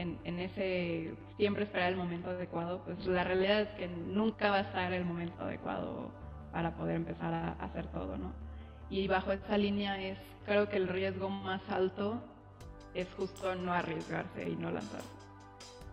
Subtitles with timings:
[0.00, 4.56] en, en, ese siempre esperar el momento adecuado, pues la realidad es que nunca va
[4.56, 6.10] a estar el momento adecuado
[6.52, 8.32] para poder empezar a, hacer todo, ¿no?
[8.88, 12.20] Y bajo esa línea es, creo que el riesgo más alto
[12.94, 15.08] es justo no arriesgarse y no lanzarse.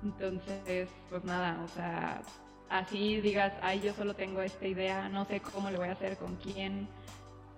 [0.04, 2.22] Entonces, pues nada, o sea,
[2.70, 6.18] así digas, ay, yo solo tengo esta idea, no sé cómo le voy a hacer,
[6.18, 6.88] con quién,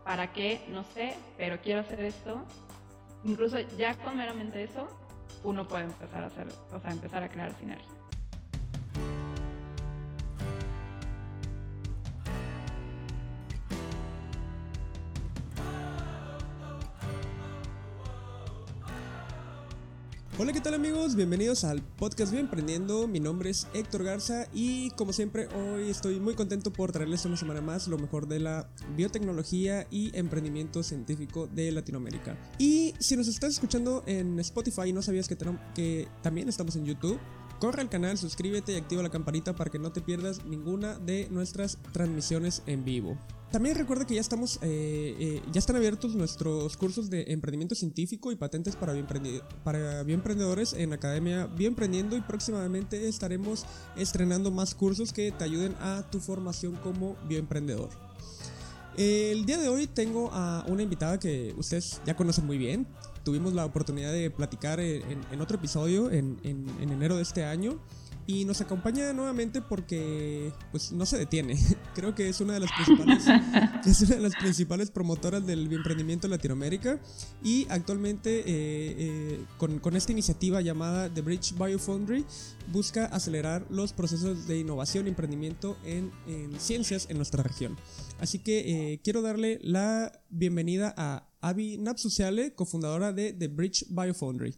[0.04, 2.44] para qué, no sé, pero quiero hacer esto.
[3.24, 4.88] Incluso ya con meramente eso,
[5.44, 7.99] uno puede empezar a hacer, o sea, empezar a crear sinergia.
[20.42, 21.16] Hola, ¿qué tal amigos?
[21.18, 23.10] Bienvenidos al podcast Bien Emprendiendo.
[23.10, 27.36] Mi nombre es Héctor Garza y como siempre hoy estoy muy contento por traerles una
[27.36, 32.38] semana más lo mejor de la biotecnología y emprendimiento científico de Latinoamérica.
[32.58, 35.36] Y si nos estás escuchando en Spotify y no sabías que,
[35.76, 37.20] que también estamos en YouTube,
[37.60, 41.28] corre al canal, suscríbete y activa la campanita para que no te pierdas ninguna de
[41.30, 43.18] nuestras transmisiones en vivo.
[43.52, 48.32] También recuerda que ya estamos, eh, eh, ya están abiertos nuestros cursos de emprendimiento científico
[48.32, 48.94] y patentes para,
[50.04, 53.66] bioemprendedores en Academia Bioemprendiendo y próximamente estaremos
[53.98, 57.90] estrenando más cursos que te ayuden a tu formación como bioemprendedor.
[58.98, 62.86] El día de hoy tengo a una invitada que ustedes ya conocen muy bien.
[63.24, 67.80] Tuvimos la oportunidad de platicar en, otro episodio en, en enero de este año
[68.30, 71.58] y nos acompaña nuevamente porque pues no se detiene.
[71.96, 73.26] Creo que es una de las principales
[73.88, 77.00] es una de las principales promotoras del emprendimiento en Latinoamérica
[77.44, 82.24] y actualmente eh, eh, con, con, esta iniciativa llamada The Bridge Biofoundry
[82.72, 87.78] busca acelerar los procesos de innovación y emprendimiento en, en ciencias en nuestra región.
[88.20, 94.54] Así que eh, quiero darle la bienvenida a Avi Napsuciale, cofundadora de The Bridge Biofoundry.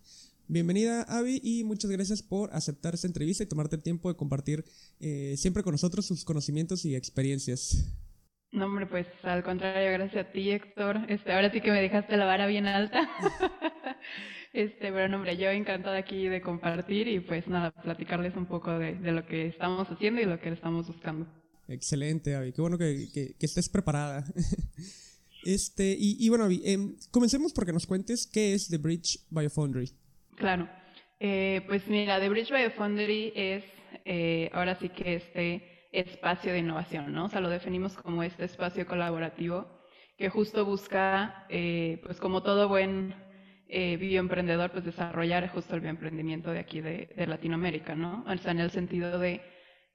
[0.52, 4.66] Bienvenida, Avi, y muchas gracias por aceptar esta entrevista y tomarte el tiempo de compartir
[5.00, 7.90] eh, siempre con nosotros sus conocimientos y experiencias.
[8.52, 11.06] No, hombre, pues al contrario, gracias a ti, Héctor.
[11.08, 13.10] Este, ahora sí que me dejaste la vara bien alta.
[14.52, 18.78] este, pero no, hombre, yo encantada aquí de compartir y pues nada, platicarles un poco
[18.78, 21.28] de, lo que estamos haciendo y lo que estamos buscando.
[21.70, 22.52] Excelente, Avi.
[22.52, 24.26] Qué bueno que, estés preparada.
[25.46, 30.01] este, y, bueno, Avi, em, comencemos porque nos cuentes qué es The Bridge Biofoundry.
[30.36, 30.68] Claro.
[31.20, 33.64] Eh, pues mira, The Bridge Biofoundry es
[34.06, 37.26] eh, ahora sí que este espacio de innovación, ¿no?
[37.26, 39.68] O sea, lo definimos como este espacio colaborativo
[40.18, 43.14] que justo busca, eh, pues como todo buen
[43.68, 48.26] bioemprendedor, pues desarrollar justo el bioemprendimiento de aquí de, Latinoamérica, ¿no?
[48.28, 49.42] O sea, en el sentido de,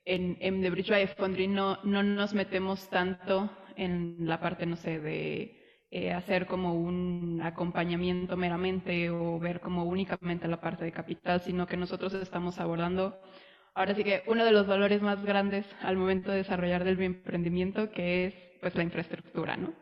[0.06, 4.98] en, en The Bridge Biofoundry no, no nos metemos tanto en la parte, no sé,
[4.98, 11.40] de eh, hacer como un acompañamiento meramente o ver como únicamente la parte de capital,
[11.40, 13.18] sino que nosotros estamos abordando
[13.76, 17.90] ahora sí que uno de los valores más grandes al momento de desarrollar del emprendimiento,
[17.90, 19.74] que es pues la infraestructura, ¿no?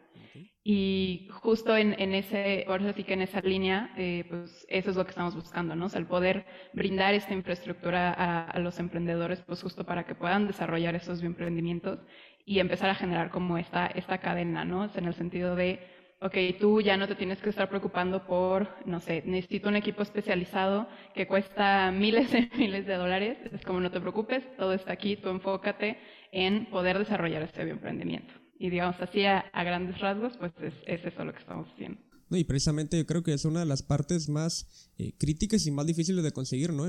[0.67, 4.97] Y justo en, en, ese, ahora sí que en esa línea, eh, pues eso es
[4.97, 5.87] lo que estamos buscando, ¿no?
[5.87, 10.15] O sea, el poder brindar esta infraestructura a, a, los emprendedores, pues justo para que
[10.15, 12.01] puedan desarrollar esos bioemprendimientos
[12.45, 14.91] y empezar a generar como esta, esta cadena, ¿no?
[14.95, 15.81] En el sentido de
[16.25, 20.03] ok, tú ya no te tienes que estar preocupando por, no sé, necesito un equipo
[20.03, 23.39] especializado que cuesta miles y miles de dólares.
[23.53, 25.99] Es como no te preocupes, todo está aquí, tú enfócate
[26.33, 28.33] en poder desarrollar este bioemprendimiento.
[28.59, 30.53] Y digamos así a, grandes rasgos, pues
[30.87, 32.01] es, eso lo que estamos haciendo.
[32.31, 35.71] No, y precisamente yo creo que es una de las partes más eh, críticas y
[35.71, 36.85] más difíciles de conseguir, ¿no?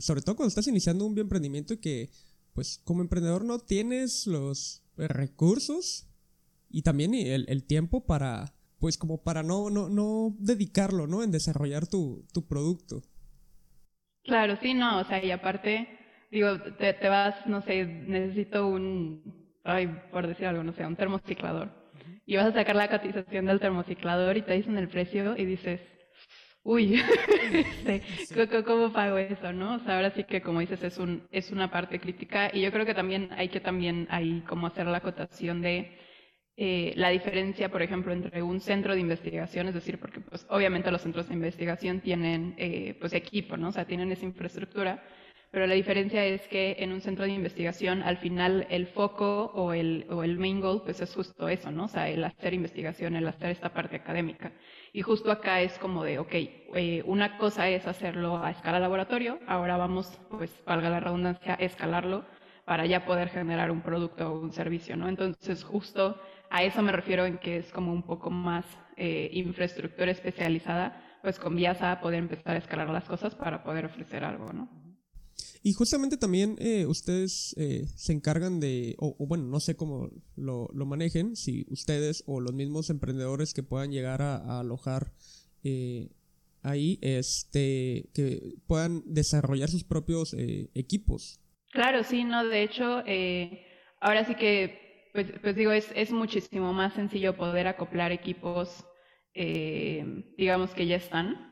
[0.00, 2.10] Sobre todo cuando estás iniciando un bioemprendimiento y que,
[2.60, 6.06] pues, como emprendedor no tienes los recursos
[6.68, 11.22] y también el, el, tiempo para, pues como para no, no, no dedicarlo, ¿no?
[11.22, 13.00] En desarrollar tu, tu producto.
[14.24, 15.88] Claro, sí, no, o sea, y aparte,
[16.30, 20.96] digo, te, te vas, no sé, necesito un, ay, por decir algo, no sé, un
[20.96, 21.70] termociclador.
[22.26, 25.80] Y vas a sacar la cotización del termociclador y te dicen el precio y dices,
[26.62, 27.00] uy,
[27.52, 28.02] este,
[28.66, 29.76] ¿cómo pago eso, no?
[29.76, 32.72] O sea, ahora sí que como dices es un es una parte crítica y yo
[32.72, 35.98] creo que también hay que también ahí como hacer la acotación de
[36.62, 40.90] eh, la diferencia, por ejemplo, entre un centro de investigación, es decir, porque pues, obviamente
[40.90, 43.68] los centros de investigación tienen eh, pues equipo, ¿no?
[43.68, 45.02] O sea, tienen esa infraestructura,
[45.50, 49.72] pero la diferencia es que en un centro de investigación al final el foco o
[49.72, 51.84] el, o el main goal pues es justo eso, ¿no?
[51.84, 54.52] O sea, el hacer investigación, el hacer esta parte académica.
[54.92, 59.38] Y justo acá es como de, ok, eh, una cosa es hacerlo a escala laboratorio,
[59.46, 62.24] ahora vamos, pues valga la redundancia, a escalarlo
[62.64, 65.08] para ya poder generar un producto o un servicio, ¿no?
[65.08, 66.20] Entonces justo
[66.50, 68.64] a eso me refiero en que es como un poco más
[68.96, 73.86] eh, infraestructura especializada pues con vías a poder empezar a escalar las cosas para poder
[73.86, 74.79] ofrecer algo, ¿no?
[75.62, 80.70] Y justamente también eh, ustedes eh, se encargan de, o, bueno, no sé cómo lo,
[80.72, 85.12] manejen, si ustedes o los mismos emprendedores que puedan llegar a, alojar
[85.62, 86.08] eh,
[86.62, 90.34] ahí, este, que puedan desarrollar sus propios
[90.74, 91.40] equipos.
[91.72, 93.02] Claro, sí, no, de hecho,
[94.00, 98.86] ahora sí que, pues, pues digo, es, es, muchísimo más sencillo poder acoplar equipos,
[99.34, 101.49] digamos que ya están,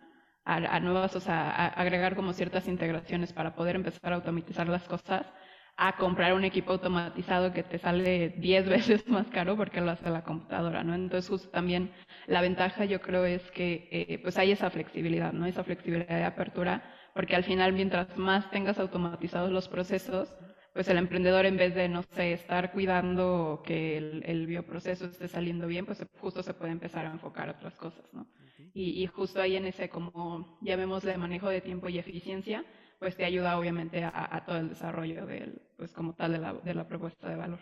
[0.49, 5.27] a, nuevas, o sea, agregar como ciertas integraciones para poder empezar a automatizar las cosas,
[5.77, 10.09] a comprar un equipo automatizado que te sale 10 veces más caro porque lo hace
[10.11, 10.95] la computadora, ¿no?
[10.95, 11.93] Entonces, justo también
[12.27, 15.45] la ventaja yo creo es que eh, pues hay esa flexibilidad, ¿no?
[15.47, 16.83] Esa flexibilidad de apertura,
[17.15, 20.35] porque al final mientras más tengas automatizados los procesos,
[20.73, 25.29] pues el emprendedor en vez de, no sé, estar cuidando que el, el bioproceso esté
[25.29, 28.27] saliendo bien, pues justo se puede empezar a enfocar a otras cosas, ¿no?
[28.75, 32.65] Y, justo ahí en ese, como llamémosle manejo de tiempo y eficiencia,
[32.99, 36.75] pues te ayuda obviamente a, todo el desarrollo del, pues como tal de la, de
[36.75, 37.61] la propuesta de valor.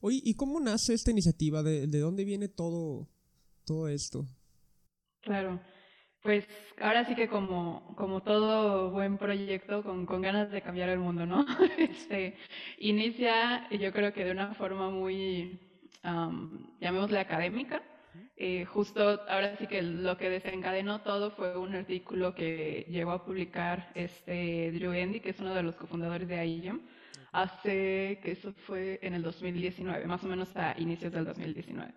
[0.00, 1.62] Oye, ¿y cómo nace esta iniciativa?
[1.62, 3.08] ¿De, de dónde viene todo,
[3.64, 4.24] todo esto?
[5.20, 5.60] Claro,
[6.22, 6.44] pues
[6.80, 11.24] ahora sí que como, como todo buen proyecto con, con ganas de cambiar el mundo,
[11.24, 11.44] ¿no?
[11.78, 12.36] este,
[12.78, 15.60] inicia yo creo que de una forma muy,
[16.80, 17.82] llamémosle académica,
[18.36, 23.24] eh, justo ahora sí que lo que desencadenó todo fue un artículo que llegó a
[23.24, 26.80] publicar este Drew Endy, que es uno de los cofundadores de AIGEM,
[27.32, 31.92] hace que eso fue en el 2019, más o menos a inicios del 2019.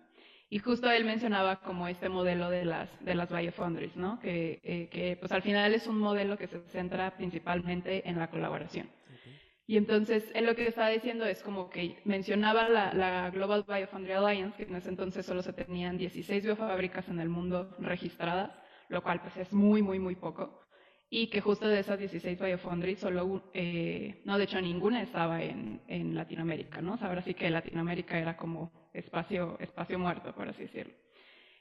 [0.52, 4.18] Y justo él mencionaba como este modelo de las, de las biofoundries, ¿no?
[4.18, 8.28] Que, eh, que pues al final es un modelo que se centra principalmente en la
[8.28, 8.88] colaboración.
[9.70, 14.56] Y entonces él lo que estaba diciendo es como que mencionaba la, Global Biofoundry Alliance,
[14.56, 18.50] que en ese entonces solo se tenían 16 biofábricas en el mundo registradas,
[18.88, 20.66] lo cual pues es muy, muy, muy poco.
[21.08, 25.80] Y que justo de esas 16 biofoundries, solo, eh, no, de hecho ninguna estaba en,
[25.86, 26.94] en Latinoamérica, ¿no?
[26.94, 30.94] O sea, ahora sí que Latinoamérica era como espacio, espacio muerto, por así decirlo.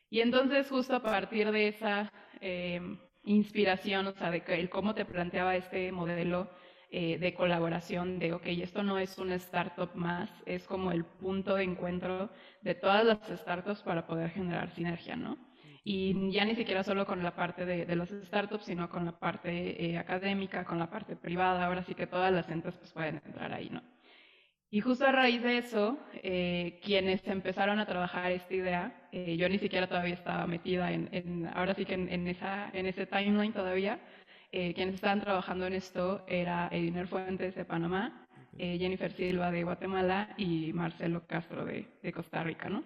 [0.09, 2.81] Y entonces justo a partir de esa eh,
[3.21, 6.49] inspiración, o sea, de que cómo te planteaba este modelo
[6.91, 11.55] eh, de colaboración, de, ok, esto no es una startup más, es como el punto
[11.55, 12.31] de encuentro
[12.61, 15.37] de todas las startups para poder generar sinergia, ¿no?
[15.83, 19.19] Y ya ni siquiera solo con la parte de, de las startups, sino con la
[19.19, 23.21] parte eh, académica, con la parte privada, ahora sí que todas las entes pues pueden
[23.23, 23.83] entrar ahí, ¿no?
[24.71, 29.57] Y justo a raíz de eso, eh, quienes empezaron a trabajar esta idea, yo ni
[29.57, 33.51] siquiera todavía estaba metida en, en ahora sí que en, en, esa, en ese timeline
[33.51, 33.99] todavía,
[34.51, 38.25] eh, quienes estaban trabajando en esto era Ediner Fuentes de Panamá,
[38.57, 42.83] eh, Jennifer Silva de Guatemala y Marcelo Castro de, Costa Rica, ¿no?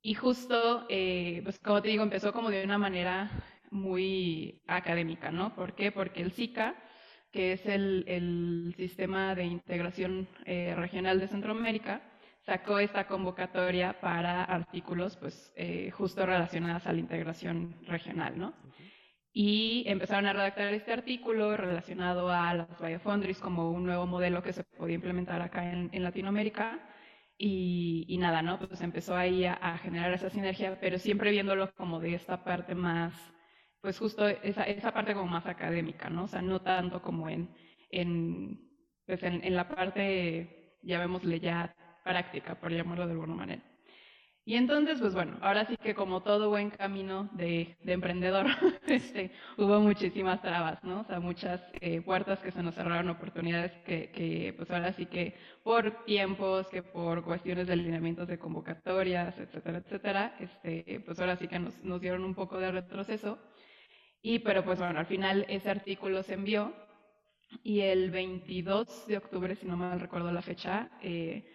[0.00, 3.30] Y justo, eh, pues como te digo, empezó como de una manera
[3.70, 5.54] muy académica, ¿no?
[5.54, 5.92] ¿Por qué?
[5.92, 6.74] Porque el SICA,
[7.30, 12.00] que es el, el sistema de integración regional de Centroamérica,
[12.40, 15.54] sacó esta convocatoria para artículos, pues,
[15.92, 18.54] justo relacionados a la integración regional, ¿no?
[19.32, 24.52] Y empezaron a redactar este artículo relacionado a las biofoundries como un nuevo modelo que
[24.52, 26.80] se podía implementar acá en, Latinoamérica.
[27.42, 28.58] Y, nada, ¿no?
[28.58, 33.14] Pues empezó ahí a, generar esa sinergia, pero siempre viéndolo como de esta parte más,
[33.80, 36.24] pues justo esa, esa parte como más académica, ¿no?
[36.24, 37.48] O sea, no tanto como en,
[37.90, 38.60] en,
[39.06, 43.69] pues en, en la parte, llamémosle ya práctica, por llamarlo de alguna manera.
[44.50, 48.46] Y entonces, pues bueno, ahora sí que como todo buen camino de, emprendedor,
[48.88, 51.02] este, hubo muchísimas trabas, ¿no?
[51.02, 55.06] O sea, muchas eh, puertas que se nos cerraron, oportunidades que, que, pues ahora sí
[55.06, 61.36] que por tiempos, que por cuestiones de alineamientos de convocatorias, etcétera, etcétera, este, pues ahora
[61.36, 63.38] sí que nos, nos dieron un poco de retroceso.
[64.20, 66.74] Y, pero pues bueno, al final ese artículo se envió
[67.62, 71.48] y el 22 de octubre, si no mal recuerdo la fecha, eh,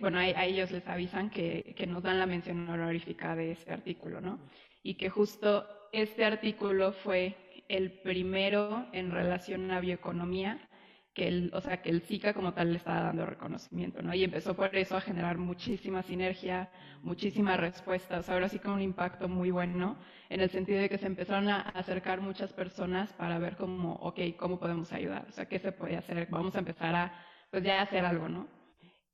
[0.00, 4.20] bueno, a, ellos les avisan que, que, nos dan la mención honorífica de ese artículo,
[4.20, 4.38] ¿no?
[4.82, 7.36] Y que justo este artículo fue
[7.68, 10.68] el primero en relación a bioeconomía
[11.16, 14.12] que el, o sea, que el SICA como tal le estaba dando reconocimiento, ¿no?
[14.14, 16.68] Y empezó por eso a generar muchísima sinergia,
[17.02, 19.96] muchísimas respuestas, ahora sí con un impacto muy bueno,
[20.28, 24.20] en el sentido de que se empezaron a acercar muchas personas para ver cómo, ok,
[24.36, 27.80] cómo podemos ayudar, o sea, qué se puede hacer, vamos a empezar a, pues ya
[27.80, 28.55] hacer algo, ¿no?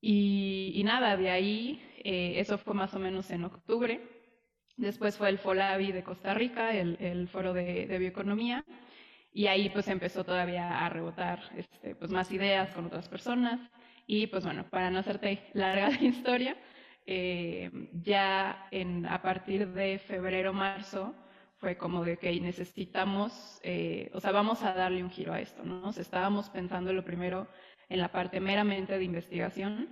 [0.05, 4.01] Y, nada, de ahí, eh, eso fue más o menos en octubre.
[4.75, 8.65] Después fue el FOLAVI de Costa Rica, el, foro de, bioeconomía,
[9.31, 13.61] y ahí pues empezó todavía a rebotar este, pues más ideas con otras personas.
[14.05, 16.57] Y pues bueno, para no hacerte larga la historia,
[17.05, 21.15] eh, ya en, a partir de febrero-marzo
[21.55, 25.63] fue como de que necesitamos, eh, o sea, vamos a darle un giro a esto,
[25.63, 25.87] ¿no?
[25.87, 27.47] O sea, estábamos pensando lo primero
[27.93, 29.87] en la parte meramente de investigación,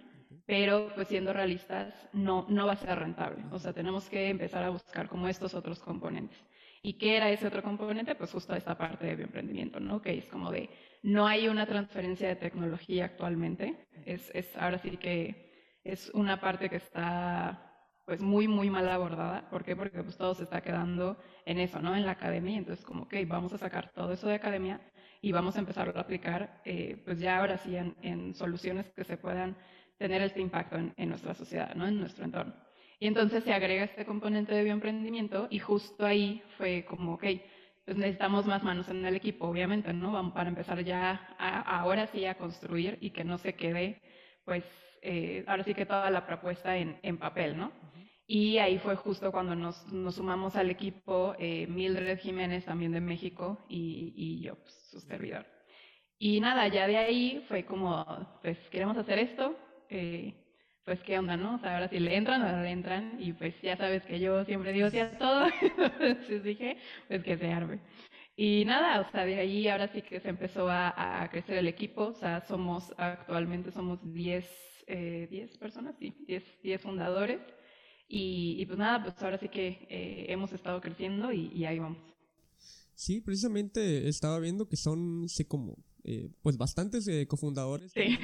[0.48, 3.44] pero pues siendo realistas no, no va a ser rentable.
[3.52, 6.44] O sea, tenemos que empezar a buscar como estos otros componentes.
[6.82, 8.16] ¿Y qué era ese otro componente?
[8.16, 10.02] Pues justo esta parte de bioemprendimiento, ¿no?
[10.02, 10.68] Que es como de,
[11.04, 15.52] no hay una transferencia de tecnología actualmente, es, es ahora sí que
[15.84, 17.68] es una parte que está
[18.08, 19.48] pues muy, muy mal abordada.
[19.52, 19.76] ¿Por qué?
[19.76, 21.96] Porque pues todo se está quedando en eso, ¿no?
[21.96, 22.58] En la academia.
[22.58, 24.82] Entonces, como, ok, vamos a sacar todo eso de academia
[25.22, 29.18] y vamos a empezar a aplicar, eh, pues ya ahora sí, en, soluciones que se
[29.18, 29.56] puedan
[29.98, 31.88] tener este impacto en, en, nuestra sociedad, ¿no?
[31.88, 32.54] En nuestro entorno.
[33.00, 37.26] Y entonces se agrega este componente de bioemprendimiento y justo ahí fue como, ok,
[37.86, 40.12] pues necesitamos más manos en el equipo, obviamente, ¿no?
[40.12, 44.02] Vamos para empezar ya a, ahora sí a construir y que no se quede,
[44.44, 44.64] pues,
[45.02, 47.72] eh, ahora sí que toda la propuesta en, en papel, ¿no?
[48.34, 53.02] Y ahí fue justo cuando nos, nos sumamos al equipo eh, Mildred Jiménez, también de
[53.02, 55.46] México, y, y yo, pues, su servidor.
[56.18, 58.06] Y nada, ya de ahí fue como,
[58.42, 59.54] pues queremos hacer esto,
[59.90, 60.34] eh,
[60.86, 61.56] pues qué onda, ¿no?
[61.56, 64.18] O sea, ahora sí le entran o no le entran, y pues ya sabes que
[64.18, 65.48] yo siempre digo sí a todo,
[66.00, 66.78] entonces dije,
[67.10, 67.82] pues que se arme.
[68.38, 71.68] Y nada, o sea, de ahí ahora sí que se empezó a, a crecer el
[71.68, 77.42] equipo, o sea, somos, actualmente somos 10, eh, 10 personas, sí, 10, 10 fundadores,
[78.12, 81.80] y, y, pues nada, pues ahora sí que eh, hemos estado creciendo y, y ahí
[81.80, 81.98] vamos.
[82.94, 88.18] Sí, precisamente estaba viendo que son sí, como eh, pues bastantes eh, cofundadores, sí.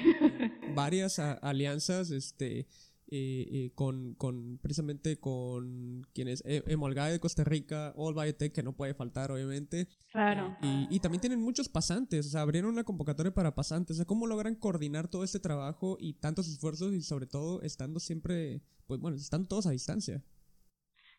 [0.75, 2.67] varias a, alianzas, este,
[3.09, 8.93] eh, con, con, precisamente con quienes, Emolgae de Costa Rica, All Biotech, que no puede
[8.93, 9.87] faltar, obviamente.
[10.11, 10.57] Claro.
[10.61, 13.95] Y, y, también tienen muchos pasantes, o sea, abrieron una convocatoria para pasantes.
[13.95, 17.99] O sea, ¿cómo logran coordinar todo este trabajo y tantos esfuerzos y sobre todo estando
[17.99, 20.23] siempre, pues bueno, están todos a distancia?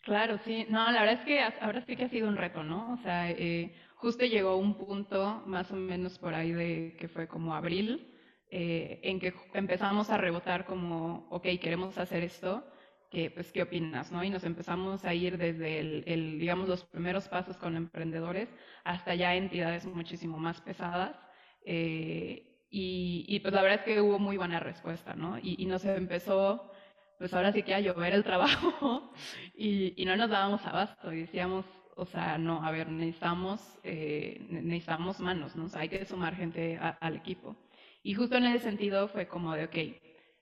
[0.02, 0.64] Claro, sí.
[0.70, 2.94] No, la verdad es que ahora sí que ha sido un reto, ¿no?
[2.94, 7.28] O sea, eh, justo llegó un punto, más o menos por ahí de que fue
[7.28, 8.06] como abril,
[8.50, 12.64] eh, en que empezamos a rebotar como, ok, queremos hacer esto,
[13.10, 14.12] que, pues, ¿qué opinas?
[14.12, 14.22] ¿no?
[14.22, 18.48] Y nos empezamos a ir desde el, el, digamos, los primeros pasos con emprendedores
[18.84, 21.16] hasta ya entidades muchísimo más pesadas.
[21.64, 25.38] Eh, y, y, pues la verdad es que hubo muy buena respuesta, ¿no?
[25.38, 26.70] Y, y nos empezó
[27.18, 29.12] pues ahora sí que a llover el trabajo
[29.56, 31.64] y, y, no nos dábamos abasto y decíamos,
[31.96, 35.64] o sea, no, a ver, necesitamos, eh, necesitamos manos, ¿no?
[35.64, 37.56] O sea, hay que sumar gente a, al equipo.
[38.02, 39.76] Y justo en ese sentido fue como de, ok,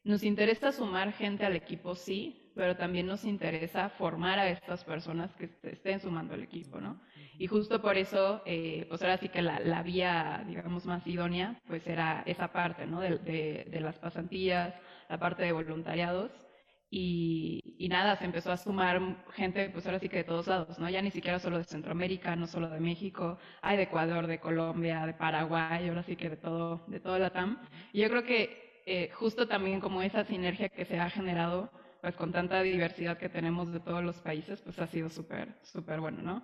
[0.05, 5.35] nos interesa sumar gente al equipo, sí, pero también nos interesa formar a estas personas
[5.35, 7.01] que estén sumando al equipo, ¿no?
[7.39, 11.61] Y justo por eso, eh, pues ahora sí que la, la, vía, digamos, más idónea,
[11.67, 13.01] pues era esa parte, ¿no?
[13.01, 14.75] De, de, de las pasantías,
[15.09, 16.46] la parte de voluntariados
[16.91, 19.01] y, y, nada, se empezó a sumar
[19.33, 20.89] gente, pues ahora sí que de todos lados, ¿no?
[20.89, 25.05] Ya ni siquiera solo de Centroamérica, no solo de México, hay de Ecuador, de Colombia,
[25.05, 27.59] de Paraguay, ahora sí que de todo, de todo la TAM.
[27.93, 32.15] Y yo creo que eh, justo también como esa sinergia que se ha generado, pues
[32.15, 36.23] con tanta diversidad que tenemos de todos los países, pues ha sido súper, súper bueno,
[36.23, 36.43] ¿no?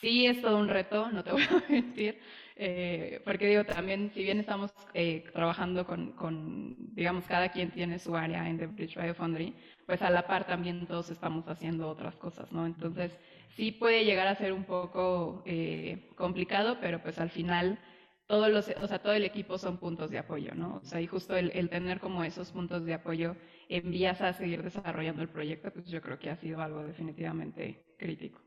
[0.00, 2.18] Sí, es todo un reto, no te voy a mentir,
[2.56, 7.98] eh, porque digo, también, si bien estamos eh, trabajando con, con, digamos, cada quien tiene
[7.98, 9.54] su área en The Bridge Biofoundry,
[9.86, 12.66] pues a la par también todos estamos haciendo otras cosas, ¿no?
[12.66, 13.12] Entonces,
[13.56, 17.78] sí puede llegar a ser un poco eh, complicado, pero pues al final
[18.26, 20.80] todos los, o sea, todo el equipo son puntos de apoyo, ¿no?
[20.82, 23.36] O sea, y justo el, tener como esos puntos de apoyo
[23.68, 27.94] en vías a seguir desarrollando el proyecto, pues yo creo que ha sido algo definitivamente
[27.98, 28.40] crítico.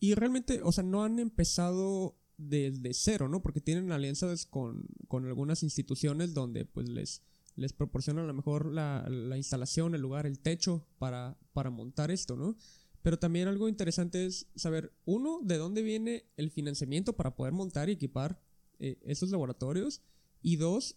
[0.00, 3.40] Y realmente, o sea, no han empezado desde cero, ¿no?
[3.40, 7.22] Porque tienen alianzas con, con algunas instituciones donde pues les,
[7.56, 12.10] les proporcionan a lo mejor la, la instalación, el lugar, el techo para, para montar
[12.10, 12.56] esto, ¿no?
[13.02, 17.88] Pero también algo interesante es saber, uno, de dónde viene el financiamiento para poder montar
[17.88, 18.40] y equipar
[18.78, 20.02] eh, estos laboratorios.
[20.40, 20.96] Y dos,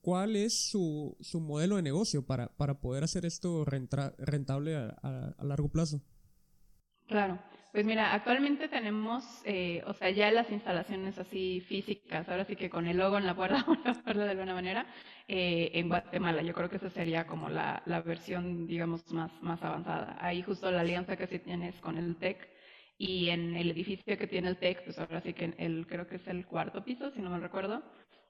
[0.00, 5.34] cuál es su, su modelo de negocio para, para poder hacer esto renta, rentable a
[5.42, 6.02] largo plazo.
[7.06, 7.40] Claro.
[7.72, 12.70] Pues mira, actualmente tenemos, eh, o sea, ya las instalaciones así físicas, ahora sí que
[12.70, 13.64] con el logo en la puerta,
[14.04, 14.86] por de alguna manera,
[15.28, 16.42] eh, en Guatemala.
[16.42, 20.16] Yo creo que esa sería como la, la versión, digamos, más, más avanzada.
[20.20, 22.48] Ahí justo la alianza que sí tienes con el TEC
[22.96, 26.16] y en el edificio que tiene el TEC, pues ahora sí que el, creo que
[26.16, 27.82] es el cuarto piso, si no me recuerdo,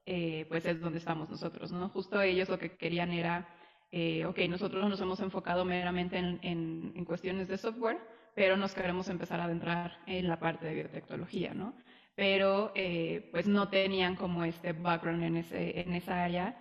[0.05, 1.89] eh, pues es donde estamos nosotros, ¿no?
[1.91, 3.49] Justo ellos lo que querían era,
[3.93, 7.99] eh, ok, nosotros nos hemos enfocado meramente en, en, en cuestiones de software,
[8.39, 11.75] pero nos queremos empezar a adentrar en la parte de biotecnología, ¿no?
[12.15, 16.57] Pero eh, pues no tenían como este background en, ese, en esa área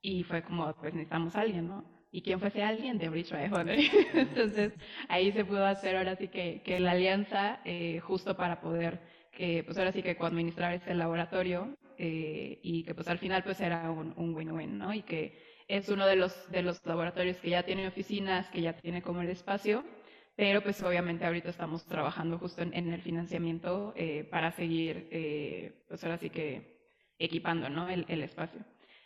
[0.00, 1.84] y fue como, pues necesitamos a alguien, ¿no?
[2.10, 3.10] y quién fue ese alguien de
[3.50, 3.90] Foundry.
[4.14, 4.72] Entonces
[5.10, 9.62] ahí se pudo hacer ahora sí que, que la alianza eh, justo para poder que
[9.64, 13.90] pues ahora sí que coadministrar ese laboratorio eh, y que pues al final pues era
[13.90, 14.94] un win-win, ¿no?
[14.94, 18.72] Y que es uno de los, de los laboratorios que ya tiene oficinas, que ya
[18.72, 19.84] tiene como el espacio,
[20.38, 26.04] pero pues obviamente ahorita estamos trabajando justo en, el financiamiento eh, para seguir, eh, pues
[26.04, 26.78] ahora sí que
[27.18, 27.88] equipando, ¿no?
[27.88, 28.60] El, el, espacio.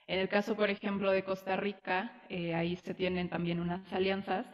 [0.06, 4.44] En el caso, por ejemplo, de Costa Rica, eh, ahí se tienen también unas alianzas,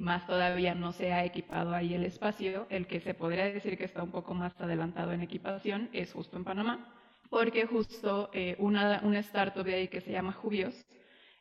[0.00, 3.84] más todavía no se ha equipado ahí el espacio, el que se podría decir que
[3.84, 6.92] está un poco más adelantado en equipación es justo en Panamá,
[7.30, 10.84] porque justo una, una startup de ahí que se llama Jubios,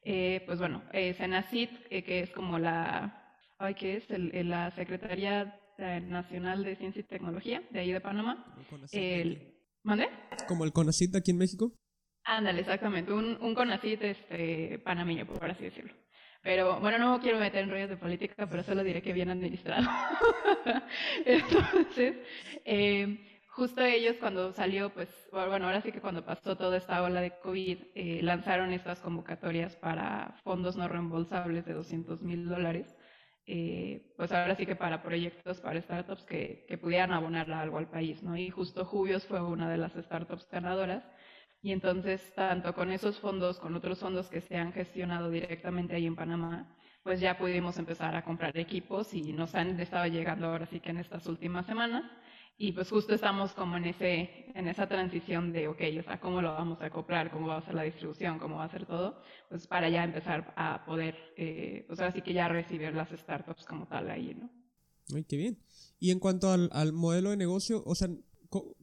[0.03, 3.20] eh, pues bueno, eh, Senacit, eh, que es como la,
[3.61, 4.09] ay, ¿qué es?
[4.09, 8.55] El, la Secretaría Nacional de Ciencia y Tecnología, de ahí de Panamá.
[8.91, 10.09] El, ¿Mande?
[10.47, 11.73] ¿Como el CONACIT aquí en México?
[12.23, 15.93] Ándale, exactamente, un, un CONACIT este, panameño, por así decirlo.
[16.43, 19.87] Pero bueno, no quiero meter en rollos de política, pero solo diré que bien administrado.
[21.25, 22.15] Entonces,
[22.65, 27.21] eh, justo ellos cuando salió, pues, bueno, ahora sí que cuando pasó toda esta ola
[27.21, 32.95] de COVID, eh, lanzaron estas convocatorias para fondos no reembolsables de 200 mil dólares,
[33.45, 37.89] eh, pues ahora sí que para proyectos, para startups que, que pudieran abonar algo al
[37.89, 38.37] país, ¿no?
[38.37, 41.03] Y justo Jubios fue una de las startups ganadoras.
[41.63, 46.07] Y entonces, tanto con esos fondos, con otros fondos que se han gestionado directamente ahí
[46.07, 50.65] en Panamá, pues ya pudimos empezar a comprar equipos y nos han estado llegando ahora
[50.65, 52.03] sí que en estas últimas semanas.
[52.57, 56.41] Y pues justo estamos como en, ese, en esa transición de, ok, o sea, ¿cómo
[56.41, 57.31] lo vamos a acoplar?
[57.31, 58.37] ¿Cómo va a ser la distribución?
[58.37, 59.21] ¿Cómo va a ser todo?
[59.49, 63.65] Pues para ya empezar a poder, eh, pues ahora sí que ya recibir las startups
[63.65, 64.49] como tal ahí, ¿no?
[65.15, 65.57] Ay, qué bien.
[65.99, 68.09] Y en cuanto al, al modelo de negocio, o sea,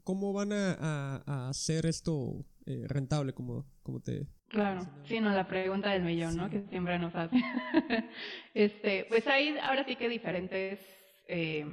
[0.03, 4.27] ¿cómo, van a, a, hacer esto eh, rentable, como, como te...
[4.49, 6.49] Claro, sí, no, la pregunta del millón, ¿no?
[6.49, 7.37] Que siempre nos hace.
[8.55, 10.81] este, pues hay ahora sí que diferentes,
[11.29, 11.67] eh,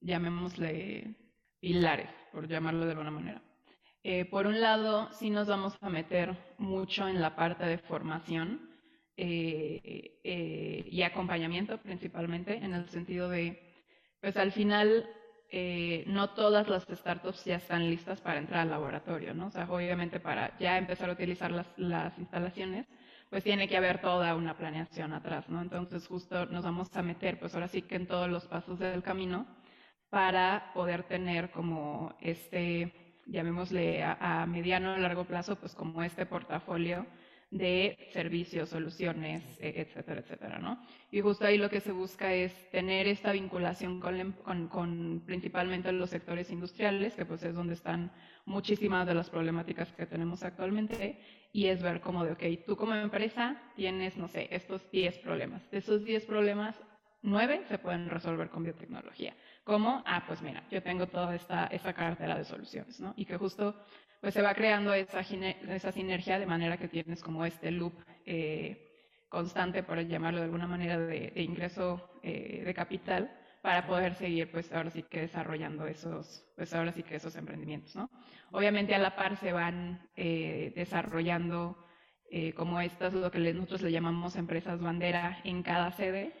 [0.00, 1.16] llamémosle
[1.64, 3.40] pilares, por llamarlo de alguna manera.
[4.02, 8.68] Eh, por un lado, sí nos vamos a meter mucho en la parte de formación
[9.16, 13.62] eh, eh, y acompañamiento principalmente, en el sentido de,
[14.20, 15.08] pues al final,
[16.06, 19.46] no todas las startups ya están listas para entrar al laboratorio, ¿no?
[19.46, 22.86] O sea, obviamente para ya empezar a utilizar las, las instalaciones,
[23.30, 25.62] pues tiene que haber toda una planeación atrás, ¿no?
[25.62, 29.02] Entonces justo nos vamos a meter, pues ahora sí que en todos los pasos del
[29.02, 29.46] camino,
[30.14, 32.92] para poder tener como este,
[33.26, 37.04] llamémosle a, mediano o largo plazo, pues como este portafolio
[37.50, 40.80] de servicios, soluciones, e, etcétera, etcétera, ¿no?
[41.10, 46.10] Y justo ahí lo que se busca es tener esta vinculación con, con, principalmente los
[46.10, 48.12] sectores industriales, que pues es donde están
[48.44, 51.18] muchísimas de las problemáticas que tenemos actualmente,
[51.52, 55.68] y es ver como de, ok, tú como empresa tienes, no sé, estos 10 problemas.
[55.72, 56.80] De esos 10 problemas,
[57.22, 59.34] 9 se pueden resolver con biotecnología.
[59.64, 60.02] ¿Cómo?
[60.04, 63.14] Ah, pues mira, yo tengo toda esta, esta cartera de soluciones, ¿no?
[63.16, 63.74] Y que justo
[64.20, 67.94] pues se va creando esa, esa sinergia de manera que tienes como este loop
[68.26, 68.90] eh,
[69.28, 73.30] constante, por llamarlo de alguna manera, de, ingreso eh, de capital
[73.62, 77.96] para poder seguir, pues ahora sí que desarrollando esos, pues ahora sí que esos emprendimientos,
[77.96, 78.10] ¿no?
[78.50, 81.78] Obviamente a la par se van eh, desarrollando
[82.56, 86.32] como estas, lo que nosotros le llamamos empresas bandera en cada sede,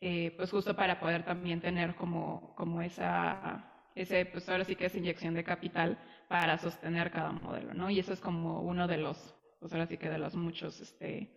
[0.00, 4.86] eh, pues justo para poder también tener como, como esa, ese, pues ahora sí que
[4.86, 7.90] es inyección de capital para sostener cada modelo, ¿no?
[7.90, 11.30] Y eso es como uno de los, pues ahora sí que de los muchos, este,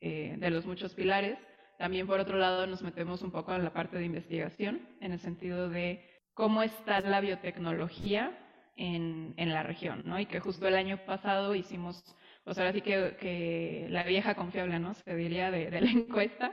[0.00, 1.38] eh, de los muchos pilares.
[1.78, 5.18] También por otro lado nos metemos un poco en la parte de investigación, en el
[5.18, 8.38] sentido de cómo está la biotecnología
[8.76, 10.18] en, en la región, ¿no?
[10.18, 12.02] Y que justo el año pasado hicimos,
[12.44, 14.94] pues ahora sí que, que la vieja confiable, ¿no?
[14.94, 16.52] Se diría de, de la encuesta,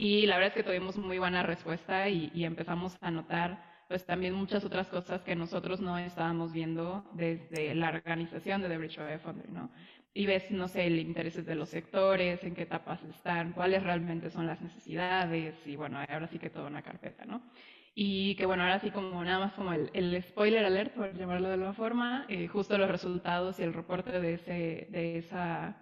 [0.00, 4.32] y la verdad es que tuvimos muy buena respuesta y, empezamos a notar pues también
[4.32, 9.22] muchas otras cosas que nosotros no estábamos viendo desde la organización de The Bridge of
[9.22, 9.70] Foundry, ¿no?
[10.14, 14.30] Y ves, no sé, el interés de los sectores, en qué etapas están, cuáles realmente
[14.30, 17.42] son las necesidades y bueno, ahora sí que toda una carpeta, ¿no?
[17.94, 21.54] Y que bueno, ahora sí como nada más como el, spoiler alert, por llamarlo de
[21.54, 25.76] alguna forma, eh, justo los resultados y el reporte de, ese, de esa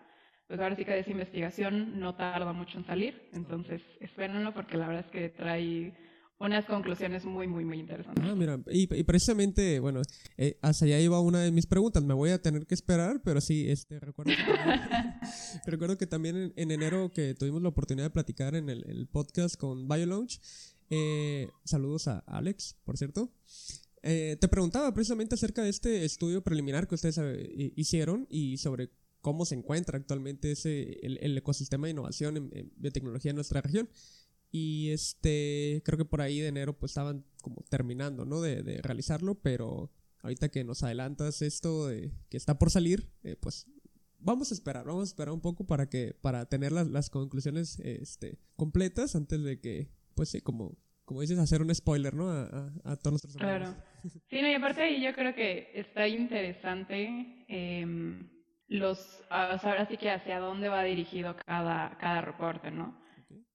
[0.49, 4.87] pues ahora sí que esa investigación no tarda mucho en salir, entonces espérenlo porque la
[4.87, 5.93] verdad es que trae
[6.39, 8.23] unas conclusiones muy, muy, muy interesantes.
[8.27, 10.03] Ah, mira, y, precisamente, bueno,
[10.37, 13.41] eh, hacia allá iba una de mis preguntas, me voy a tener que esperar, pero
[13.41, 14.81] sí, este, recuerdo que también,
[15.67, 19.89] recuerdo que también en, enero que tuvimos la oportunidad de platicar en el, podcast con
[19.89, 20.41] BioLaunch,
[20.91, 23.31] eh, saludos a Alex, por cierto,
[24.03, 27.19] eh, te preguntaba precisamente acerca de este estudio preliminar que ustedes
[27.77, 28.91] hicieron y sobre
[29.27, 33.89] cómo se encuentra actualmente ese, el, ecosistema de innovación en, biotecnología en nuestra región.
[34.53, 38.41] Y este, creo que por ahí de enero pues estaban como terminando, ¿no?
[38.41, 39.91] De, de realizarlo, pero
[40.23, 43.67] ahorita que nos adelantas esto de que está por salir, eh, pues
[44.21, 47.81] vamos a esperar, vamos a esperar un poco para que para tener las, las conclusiones
[47.81, 52.31] este, completas antes de que, pues sí, como, como dices, hacer un spoiler, ¿no?
[52.31, 53.75] A, a, todos nuestros Claro.
[54.31, 58.36] Sí, no, y aparte yo creo que está interesante em,
[58.69, 63.01] los, ahora sí que hacia dónde va dirigido cada, cada reporte, ¿no?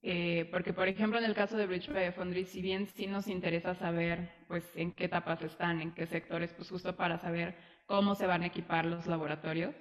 [0.04, 3.28] Eh, porque, por ejemplo, en el caso de Bridge by Foundry, si bien sí nos
[3.28, 8.16] interesa saber, pues, en qué etapas están, en qué sectores, pues justo para saber cómo
[8.16, 9.76] se van a equipar los laboratorios,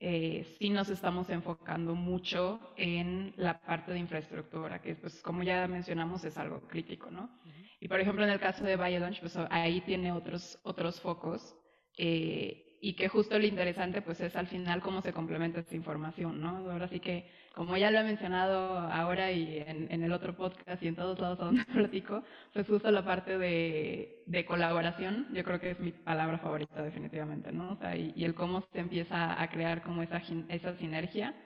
[0.00, 5.68] eh, sí nos estamos enfocando mucho en la parte de infraestructura, que pues como ya
[5.68, 7.30] mencionamos es algo crítico, ¿no?
[7.78, 11.56] Y por ejemplo en el caso de Valle pues ahí tiene otros, otros focos
[11.96, 16.40] eh, y que justo lo interesante pues es al final cómo se complementa esta información,
[16.40, 16.68] ¿no?
[16.68, 20.88] Ahora sí que, como ya lo he mencionado ahora y en, el otro podcast y
[20.88, 25.70] en todos lados donde platico, pues justo la parte de, de, colaboración, yo creo que
[25.70, 27.74] es mi palabra favorita definitivamente, ¿no?
[27.74, 31.36] O sea, y, el cómo se empieza a crear como esa, esa sinergia,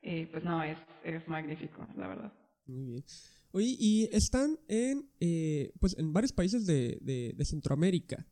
[0.00, 2.32] eh, pues no, es, es magnífico, la verdad.
[2.64, 3.04] Muy bien.
[3.52, 8.24] Oye, y están en, eh, pues en varios países de, de, de Centroamérica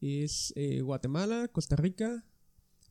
[0.00, 2.24] es eh, Guatemala, Costa Rica,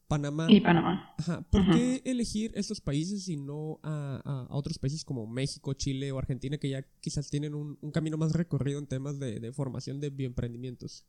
[0.10, 0.48] Panamá.
[0.50, 1.14] Y Panamá.
[1.20, 1.42] Ajá.
[1.52, 6.58] ¿Por qué elegir estos países y no a, otros países como México, Chile o Argentina
[6.58, 11.06] que ya quizás tienen un, camino más recorrido en temas de, formación de bioemprendimientos?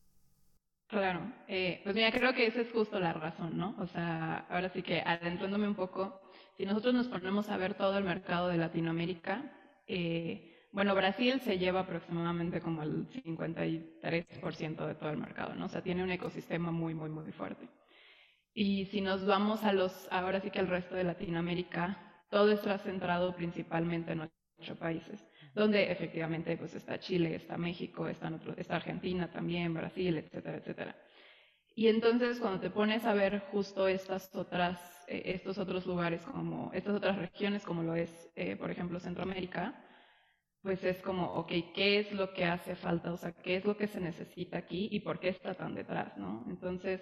[0.87, 3.75] Claro, eh, pues mira, creo que esa es justo la razón, ¿no?
[3.79, 6.21] O sea, ahora sí que adentrándome un poco,
[6.59, 9.51] si nosotros nos ponemos a ver todo el mercado de Latinoamérica,
[9.87, 15.67] eh, bueno, Brasil se lleva aproximadamente como el 53% de todo el mercado, ¿no?
[15.67, 17.69] O sea, tiene un ecosistema muy, muy, muy fuerte.
[18.53, 22.79] Y si nos vamos a los, ahora sí que al resto de Latinoamérica, todo está
[22.79, 29.31] centrado principalmente en nuestros países, donde efectivamente pues está Chile, está México, está, está Argentina
[29.31, 30.97] también, Brasil, etcétera, etcétera.
[31.75, 34.79] Y entonces cuando te pones a ver justo estas otras,
[35.09, 39.83] eh, estos otros lugares como, estas otras regiones como lo es, eh, por ejemplo, Centroamérica,
[40.63, 43.13] pues es como, ok, ¿qué es lo que hace falta?
[43.13, 46.17] O sea, ¿qué es lo que se necesita aquí y por qué está tan detrás,
[46.19, 46.45] no?
[46.49, 47.01] Entonces,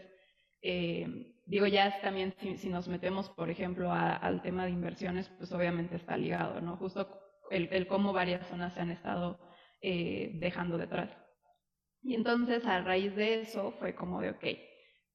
[0.62, 5.96] eh, digo, ya también si, nos metemos, por ejemplo, al tema de inversiones, pues obviamente
[5.96, 6.76] está ligado, ¿no?
[6.76, 7.08] Justo
[7.50, 9.40] el, cómo varias zonas se han estado
[9.80, 11.10] eh, dejando detrás.
[12.02, 14.44] Y entonces, a raíz de eso, fue como de, ok,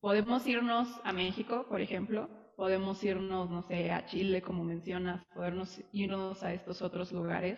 [0.01, 5.81] podemos irnos a México, por ejemplo, podemos irnos, no sé, a Chile, como mencionas, podernos
[5.93, 7.57] irnos a estos otros lugares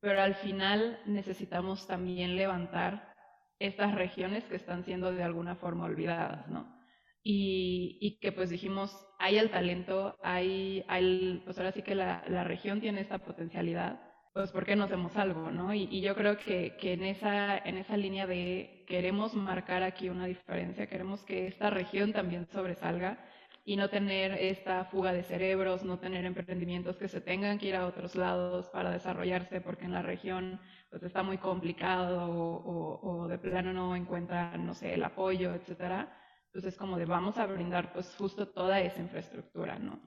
[0.00, 3.14] pero al final necesitamos también levantar
[3.58, 6.76] estas regiones que están siendo de alguna forma olvidadas, ¿no?
[7.22, 12.22] Y, y que pues dijimos, hay el talento, hay, hay pues ahora sí que la,
[12.28, 14.00] la, región tiene esta potencialidad,
[14.32, 15.74] pues ¿por qué no hacemos algo, no?
[15.74, 20.08] Y, y yo creo que, que, en, esa, en esa línea de queremos marcar aquí
[20.08, 23.18] una diferencia, queremos que esta región también sobresalga,
[23.64, 27.76] y no tener esta fuga de cerebros, no tener emprendimientos que se tengan que ir
[27.76, 33.38] a otros lados para desarrollarse porque en la región pues está muy complicado o, de
[33.38, 36.16] plano no encuentran, no sé, el apoyo, etcétera.
[36.46, 40.00] Entonces es como de vamos a brindar pues justo toda esa infraestructura, ¿no?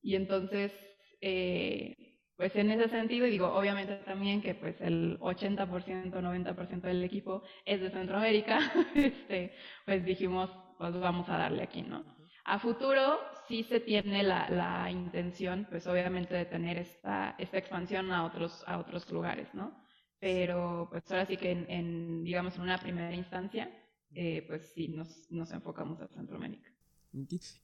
[0.00, 0.72] Y entonces,
[1.20, 1.94] eh,
[2.36, 7.42] pues en ese sentido, y digo, obviamente también que pues el 80%, 90% del equipo
[7.66, 8.58] es de Centroamérica,
[8.94, 9.52] este,
[9.84, 12.21] pues dijimos, pues vamos a darle aquí, ¿no?
[12.44, 18.10] A futuro sí se tiene la, la, intención, pues obviamente, de tener esta, esta expansión
[18.10, 19.80] a otros, a otros lugares, ¿no?
[20.18, 23.70] Pero pues ahora sí que en, digamos, en una primera instancia,
[24.14, 26.72] eh, pues sí, nos, nos enfocamos a Centroamérica.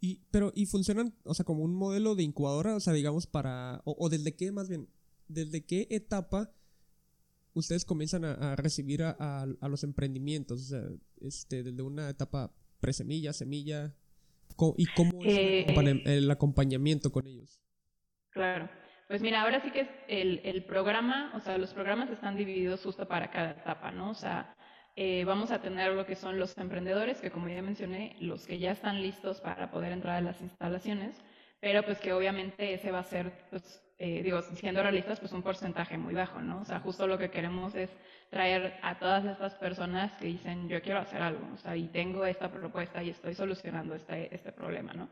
[0.00, 2.76] Y, pero, ¿y funcionan, o sea, como un modelo de incubadora?
[2.76, 4.88] O sea, digamos, para, o, desde qué, más bien,
[5.26, 6.52] desde qué etapa
[7.54, 9.10] ustedes comienzan a, recibir a,
[9.42, 10.60] a, los emprendimientos?
[10.60, 10.84] O sea,
[11.20, 13.96] este, desde una etapa presemilla, semilla,
[14.76, 17.62] ¿Y cómo es eh, el acompañamiento con ellos?
[18.30, 18.68] Claro.
[19.08, 22.82] Pues mira, ahora sí que es el, el, programa, o sea, los programas están divididos
[22.82, 24.10] justo para cada etapa, ¿no?
[24.10, 24.54] O sea,
[24.96, 28.58] eh, vamos a tener lo que son los emprendedores, que como ya mencioné, los que
[28.58, 31.16] ya están listos para poder entrar a las instalaciones,
[31.60, 35.42] pero pues que obviamente ese va a ser, pues, eh, digo, siendo realistas, pues un
[35.42, 36.60] porcentaje muy bajo, ¿no?
[36.60, 37.90] O sea, justo lo que queremos es
[38.30, 42.24] traer a todas estas personas que dicen, yo quiero hacer algo, o sea, y tengo
[42.24, 45.08] esta propuesta y estoy solucionando este, este problema, ¿no?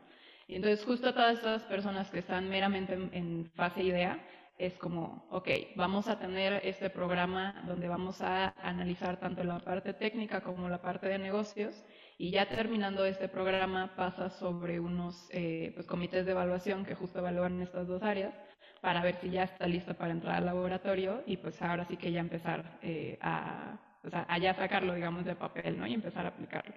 [0.47, 4.25] Y entonces justo todas estas personas que están meramente en, fase idea,
[4.57, 9.93] es como, ok, vamos a tener este programa donde vamos a analizar tanto la parte
[9.93, 11.83] técnica como la parte de negocios
[12.17, 17.19] y ya terminando este programa pasa sobre unos eh, pues, comités de evaluación que justo
[17.19, 18.33] evalúan estas dos áreas
[18.81, 22.11] para ver si ya está listo para entrar al laboratorio y pues ahora sí que
[22.11, 25.87] ya empezar eh, a, o sea, a ya sacarlo, digamos, de papel, ¿no?
[25.87, 26.73] Y empezar a aplicarlo.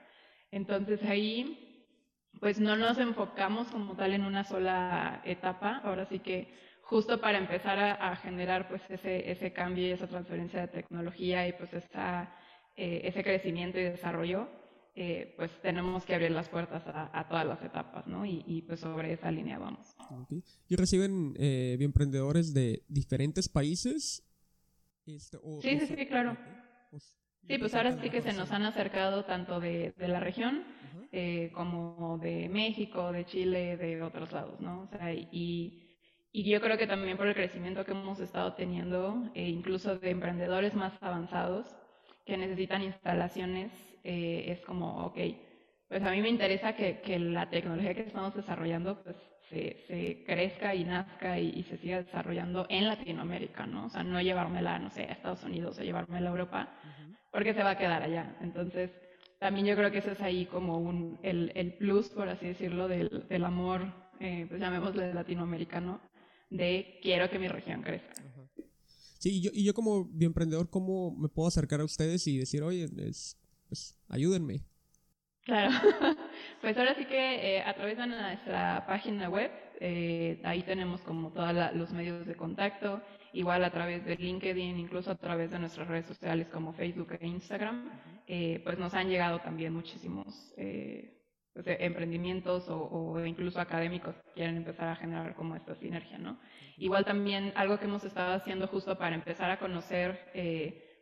[0.51, 1.87] Entonces ahí,
[2.41, 7.39] pues no nos enfocamos como tal en una sola etapa, ahora sí que justo para
[7.39, 12.35] empezar a, generar pues ese, ese cambio y esa transferencia de tecnología y pues esa,
[12.77, 14.49] eh, ese crecimiento y desarrollo,
[14.95, 18.27] eh, pues tenemos que abrir las puertas a, todas las etapas, ¿no?
[18.27, 19.97] Y, pues sobre esa línea vamos.
[20.69, 24.25] ¿Y reciben eh, emprendedores de diferentes países?
[25.07, 26.37] Este, sí, sí, sí, claro.
[27.47, 30.65] Sí, pues ahora sí que se nos han acercado tanto de, de la región
[31.11, 34.83] eh, como de México, de Chile, de otros lados, ¿no?
[34.83, 35.91] O sea, y
[36.33, 40.11] y yo creo que también por el crecimiento que hemos estado teniendo, e incluso de
[40.11, 41.75] emprendedores más avanzados
[42.25, 43.73] que necesitan instalaciones,
[44.05, 45.19] eh, es como, ok,
[45.89, 49.17] pues a mí me interesa que, que la tecnología que estamos desarrollando pues
[49.51, 53.87] se, se crezca y nazca y, se siga desarrollando en Latinoamérica, ¿no?
[53.87, 56.69] O sea, no llevármela, no sé, a Estados Unidos o llevármela a Europa,
[57.33, 58.37] porque se va a quedar allá.
[58.41, 58.91] Entonces,
[59.41, 62.87] también yo creo que eso es ahí como un, el, el plus, por así decirlo,
[62.87, 66.01] del, del amor, eh, pues llamémosle latinoamericano,
[66.51, 68.15] de quiero que mi región crezca.
[69.19, 72.63] Sí, y yo, y yo como bioemprendedor, ¿cómo me puedo acercar a ustedes y decir,
[72.63, 72.89] oye,
[73.71, 74.61] pues ayúdenme?
[75.45, 75.71] Claro,
[76.61, 81.31] pues ahora sí que eh, a través de nuestra página web, eh, ahí tenemos como
[81.31, 83.01] todos los medios de contacto,
[83.33, 87.27] igual a través de LinkedIn, incluso a través de nuestras redes sociales como Facebook e
[87.27, 87.89] Instagram,
[88.27, 90.53] eh, pues nos han llegado también muchísimos
[91.55, 96.39] pues, emprendimientos o, incluso académicos que quieren empezar a generar como esta sinergia, ¿no?
[96.77, 100.31] Igual también algo que hemos estado haciendo justo para empezar a conocer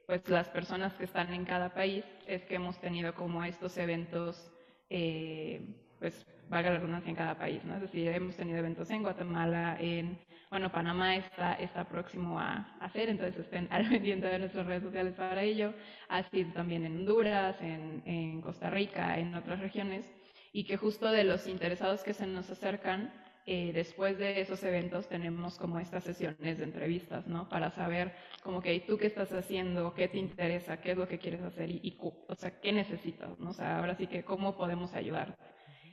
[0.08, 4.50] pues las personas que están en cada país es que hemos tenido como estos eventos,
[4.88, 5.60] eh,
[5.98, 7.74] pues valga la redundancia en cada país, ¿no?
[7.74, 10.18] Es decir, hemos tenido eventos en Guatemala, en,
[10.48, 15.42] bueno, Panamá está, está próximo a, hacer, entonces estén al de nuestras redes sociales para
[15.42, 15.74] ello,
[16.08, 20.10] así también en Honduras, en, en Costa Rica, en otras regiones,
[20.52, 23.12] y que justo de los interesados que se nos acercan,
[23.50, 27.48] eh, después de esos eventos tenemos como estas sesiones de entrevistas, ¿no?
[27.48, 31.18] Para saber como que tú qué estás haciendo, qué te interesa, qué es lo que
[31.18, 33.50] quieres hacer y, o sea, qué necesitas, ¿no?
[33.50, 35.42] O sea, ahora sí que cómo podemos ayudarte.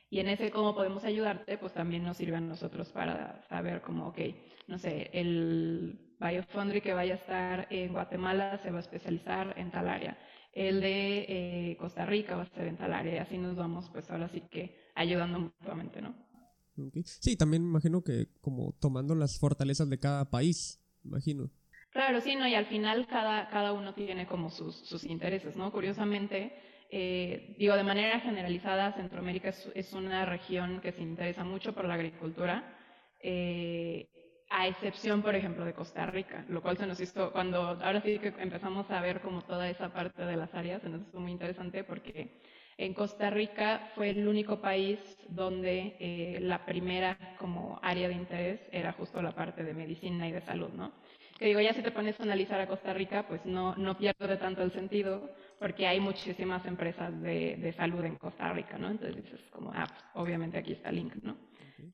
[0.09, 4.09] Y en ese cómo podemos ayudarte, pues también nos sirve a nosotros para saber como,
[4.09, 4.19] ok,
[4.67, 9.71] no sé, el Biofundry que vaya a estar en Guatemala se va a especializar en
[9.71, 10.17] tal área
[10.55, 13.89] el de eh, Costa Rica va a ser en tal área, y así nos vamos
[13.89, 16.24] pues ahora sí que ayudando mutuamente, ¿no?
[17.03, 21.49] Sí, también imagino que como tomando las fortalezas de cada país, imagino.
[21.91, 22.47] Claro, sí, ¿no?
[22.47, 25.71] Y al final cada, cada uno tiene como sus, sus intereses, ¿no?
[25.71, 26.53] Curiosamente,
[26.89, 31.85] eh, digo, de manera generalizada, Centroamérica es, es, una región que se interesa mucho por
[31.85, 32.77] la agricultura.
[33.21, 34.09] Eh,
[34.49, 38.19] a excepción, por ejemplo, de Costa Rica, lo cual se nos hizo, cuando ahora sí
[38.19, 41.31] que empezamos a ver como toda esa parte de las áreas, se nos hizo muy
[41.31, 42.41] interesante porque
[42.77, 48.59] en Costa Rica fue el único país donde eh, la primera como área de interés
[48.71, 50.91] era justo la parte de medicina y de salud, ¿no?
[51.39, 54.37] Que digo, ya si te pones a analizar a Costa Rica, pues no, no pierde
[54.37, 58.89] tanto el sentido porque hay muchísimas empresas de, de salud en Costa Rica, ¿no?
[58.89, 61.37] Entonces es como, ah, pues, obviamente aquí está el link, ¿no?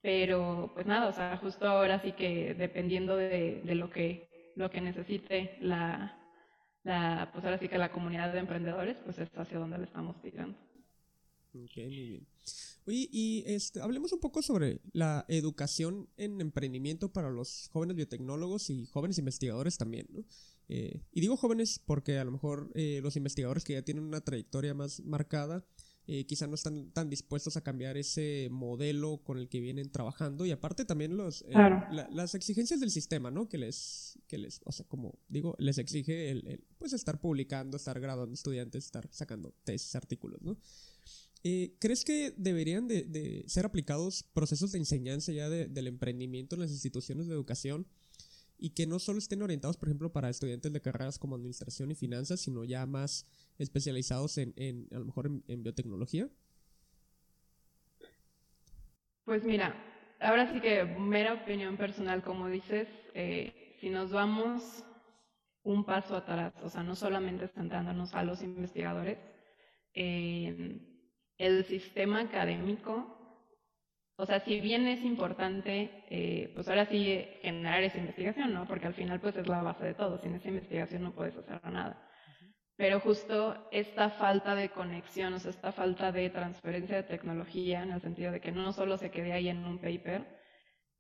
[0.01, 4.69] Pero pues nada, o sea, justo ahora sí que dependiendo de, de lo que lo
[4.69, 6.17] que necesite la,
[6.83, 10.21] la, pues ahora sí que la comunidad de emprendedores, pues es hacia donde le estamos
[10.21, 10.57] tirando.
[11.53, 12.27] Ok, muy bien.
[12.85, 18.69] Oye, y este, hablemos un poco sobre la educación en emprendimiento para los jóvenes biotecnólogos
[18.69, 20.23] y jóvenes investigadores también, ¿no?
[20.69, 24.21] Eh, y digo jóvenes porque a lo mejor eh, los investigadores que ya tienen una
[24.21, 25.65] trayectoria más marcada,
[26.07, 30.45] eh, quizá no están tan dispuestos a cambiar ese modelo con el que vienen trabajando
[30.47, 31.53] y aparte también los eh,
[32.09, 33.47] las exigencias del sistema, ¿no?
[33.47, 37.99] Que les, que les, o sea, como digo, les exige el, pues estar publicando, estar
[37.99, 40.57] graduando estudiantes, estar sacando tesis, artículos, ¿no?
[41.43, 46.71] Eh, ¿Crees que deberían de, ser aplicados procesos de enseñanza ya del emprendimiento en las
[46.71, 47.87] instituciones de educación
[48.59, 51.95] y que no solo estén orientados, por ejemplo, para estudiantes de carreras como administración y
[51.95, 53.25] finanzas, sino ya más
[53.57, 56.29] especializados en, en a lo mejor en, biotecnología?
[59.25, 59.75] Pues mira,
[60.19, 64.83] ahora sí que mera opinión personal, como dices, eh, si nos vamos
[65.63, 69.17] un paso atrás, o sea, no solamente centrándonos a los investigadores,
[71.41, 73.17] el sistema académico,
[74.15, 78.67] o sea, si bien es importante, eh, pues ahora sí generar esa investigación, ¿no?
[78.67, 81.59] Porque al final pues es la base de todo, sin esa investigación no puedes hacer
[81.71, 82.07] nada.
[82.75, 87.91] Pero justo esta falta de conexión, o sea, esta falta de transferencia de tecnología, en
[87.91, 90.27] el sentido de que no solo se quede ahí en un paper,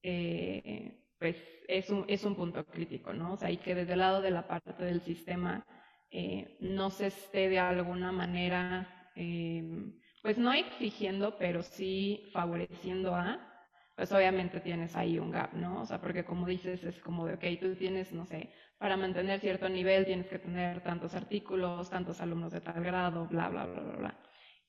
[0.01, 3.33] eh, pues es un, es un punto crítico, ¿no?
[3.33, 5.63] O sea, y que desde el lado de la parte del sistema
[6.09, 13.47] eh, no se esté de alguna manera, eh, pues no exigiendo, pero sí favoreciendo a,
[13.95, 15.81] pues obviamente tienes ahí un gap, ¿no?
[15.81, 19.39] O sea, porque como dices, es como de, ok, tú tienes, no sé, para mantener
[19.39, 23.81] cierto nivel tienes que tener tantos artículos, tantos alumnos de tal grado, bla, bla, bla,
[23.81, 24.17] bla, bla.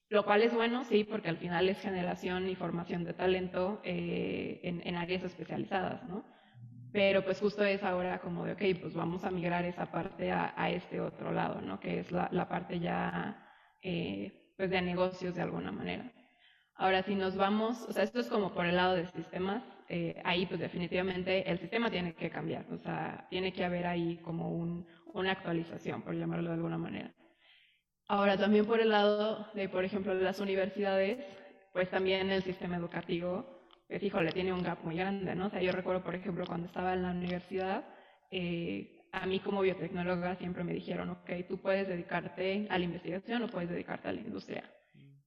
[0.08, 4.60] Lo cual es bueno, sí, porque al final es generación y formación de talento eh,
[4.62, 6.26] en, en áreas especializadas, ¿no?
[6.92, 10.70] Pero pues justo es ahora como de, ok, pues vamos a migrar esa parte a,
[10.70, 11.80] este otro lado, ¿no?
[11.80, 13.48] Que es la, la parte ya,
[13.80, 16.08] eh, pues de negocios de alguna manera.
[16.76, 20.22] Ahora, si nos vamos, o sea, esto es como por el lado de sistemas, eh,
[20.24, 24.52] ahí pues definitivamente el sistema tiene que cambiar, o sea, tiene que haber ahí como
[24.52, 27.12] un, una actualización, por llamarlo de alguna manera.
[28.06, 31.18] Ahora, también por el lado de, por ejemplo, las universidades,
[31.72, 33.44] pues también el sistema educativo
[33.88, 35.48] pues híjole, tiene un gap muy grande, ¿no?
[35.48, 37.84] O sea, yo recuerdo, por ejemplo, cuando estaba en la universidad,
[38.30, 43.42] eh, a mí como biotecnóloga siempre me dijeron, ok, tú puedes dedicarte a la investigación
[43.42, 44.64] o puedes dedicarte a la industria.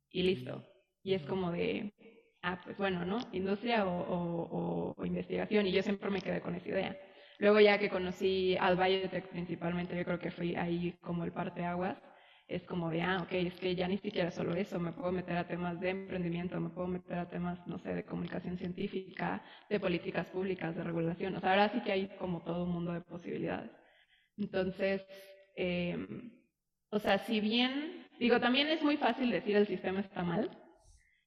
[0.10, 0.64] Y listo.
[1.04, 1.94] Y es como de,
[2.42, 3.20] ah, pues bueno, ¿no?
[3.32, 5.68] Industria o, o investigación.
[5.68, 6.98] Y yo siempre me quedé con esa idea.
[7.38, 11.98] Luego ya que conocí al Biotech principalmente, yo creo que fui ahí como el parteaguas
[12.48, 15.36] es como de, ah, ok, es que ya ni siquiera solo eso, me puedo meter
[15.38, 19.80] a temas de emprendimiento, me puedo meter a temas, no sé, de comunicación científica, de
[19.80, 21.36] políticas públicas, de regulación.
[21.36, 23.72] O sea, ahora sí que hay como todo un mundo de posibilidades.
[24.38, 25.06] Entonces,
[25.56, 26.32] em,
[26.90, 30.52] o sea, si bien, digo, también es muy fácil decir el sistema está mal,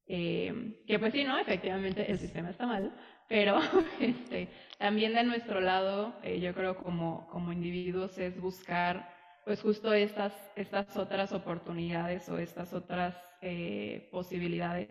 [0.06, 1.38] em, que pues sí, ¿no?
[1.38, 2.92] Efectivamente el sistema está mal,
[3.28, 3.58] pero
[4.00, 9.17] este, también de nuestro lado, eh, yo creo como, como individuos es buscar
[9.48, 14.90] pues justo estas, estas otras oportunidades o estas otras eh, posibilidades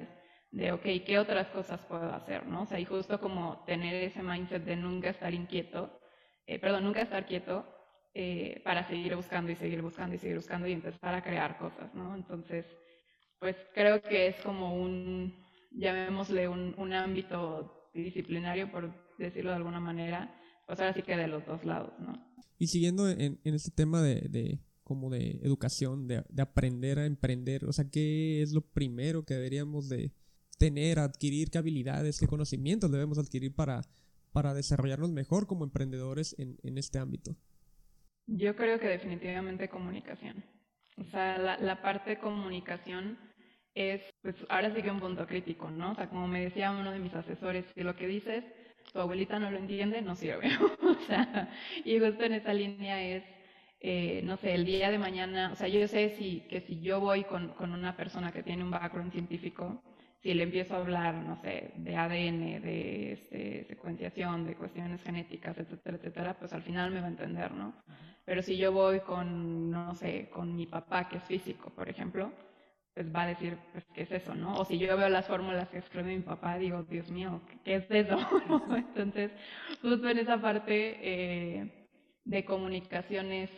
[0.50, 2.48] de, ok, ¿qué otras cosas puedo hacer?
[2.48, 2.64] ¿no?
[2.64, 6.00] O sea, y justo como tener ese mindset de nunca estar inquieto,
[6.48, 7.72] eh, perdón, nunca estar quieto
[8.16, 11.94] eh, para seguir buscando y seguir buscando y seguir buscando y empezar a crear cosas,
[11.94, 12.16] ¿no?
[12.16, 12.66] Entonces,
[13.38, 15.36] pues creo que es como un,
[15.70, 20.34] llamémosle un, un ámbito disciplinario, por decirlo de alguna manera,
[20.68, 22.14] pues ahora sí que de los dos lados, ¿no?
[22.60, 27.06] Y siguiendo en, en este tema de, de, como de educación, de, de, aprender a
[27.06, 30.12] emprender, o sea, ¿qué es lo primero que deberíamos de
[30.58, 33.82] tener, adquirir, qué habilidades, qué conocimientos debemos adquirir para,
[34.34, 37.36] para desarrollarnos mejor como emprendedores en, en este ámbito?
[38.26, 40.44] Yo creo que definitivamente comunicación.
[40.98, 43.18] O sea, la, la parte de comunicación
[43.76, 45.92] es, pues ahora sí que un punto crítico, ¿no?
[45.92, 48.44] O sea, como me decía uno de mis asesores, si lo que dices
[48.92, 50.50] tu abuelita no lo entiende, no sirve.
[50.82, 51.50] o sea,
[51.84, 53.24] y justo en esa línea es,
[53.80, 57.00] eh, no sé, el día de mañana, o sea, yo sé si, que si yo
[57.00, 59.82] voy con, con una persona que tiene un background científico,
[60.22, 65.58] si le empiezo a hablar, no sé, de ADN, de este, secuenciación, de cuestiones genéticas,
[65.58, 67.74] etcétera, etcétera, pues al final me va a entender, ¿no?
[68.26, 72.32] Pero si yo voy con, no sé, con mi papá que es físico, por ejemplo,
[72.98, 74.56] pues va a decir, pues, ¿qué es eso, no?
[74.56, 77.92] O si yo veo las fórmulas que escribe mi papá, digo, Dios mío, ¿qué es
[77.92, 78.18] eso?
[78.76, 79.32] Entonces,
[79.84, 81.88] justo en esa parte eh,
[82.26, 83.52] de comunicaciones,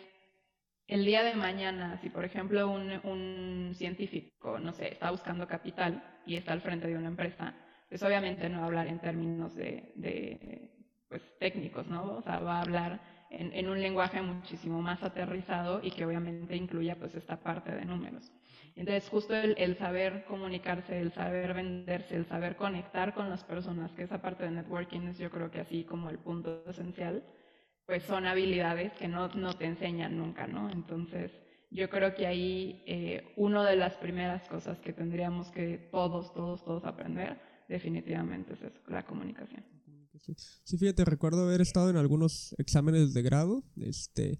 [0.87, 6.03] el día de mañana, si por ejemplo un, un científico, no sé, está buscando capital
[6.25, 7.53] y está al frente de una empresa,
[7.87, 10.69] pues obviamente no va a hablar en términos de, de
[11.07, 12.17] pues, técnicos, ¿no?
[12.17, 12.99] O sea, va a hablar
[13.29, 17.85] en, en, un lenguaje muchísimo más aterrizado y que obviamente incluya pues esta parte de
[17.85, 18.29] números.
[18.79, 24.03] Entonces, justo el, saber comunicarse, el saber venderse, el saber conectar con las personas, que
[24.03, 27.21] esa parte de networking es yo creo que así como el punto esencial,
[27.85, 30.69] pues son habilidades que no, no te enseñan nunca, ¿no?
[30.69, 31.29] Entonces,
[31.69, 36.63] yo creo que ahí eh, una de las primeras cosas que tendríamos que todos, todos,
[36.63, 37.37] todos aprender
[37.67, 39.65] definitivamente es la comunicación.
[40.63, 44.39] Sí, fíjate, recuerdo haber estado en algunos exámenes de grado, este,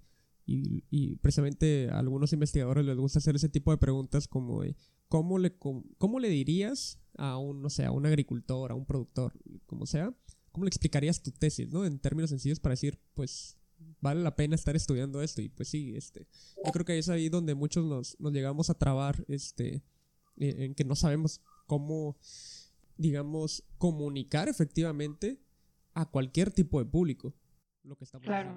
[0.50, 4.76] y, precisamente a algunos investigadores les gusta hacer ese tipo de preguntas como de
[5.08, 9.34] ¿cómo le, cómo, le dirías a un, no sé, a un agricultor, a un productor,
[9.66, 10.14] como sea,
[10.52, 11.86] cómo le explicarías tu tesis, ¿no?
[11.86, 13.58] En términos sencillos para decir, pues,
[14.02, 16.28] vale la pena estar estudiando esto y pues sí, este,
[16.66, 19.84] yo creo que es ahí donde muchos nos, nos llegamos a trabar, este,
[20.38, 22.18] en que no sabemos cómo,
[22.98, 25.42] digamos, comunicar efectivamente
[25.94, 27.34] a cualquier tipo de público
[27.84, 28.56] lo que estamos claro.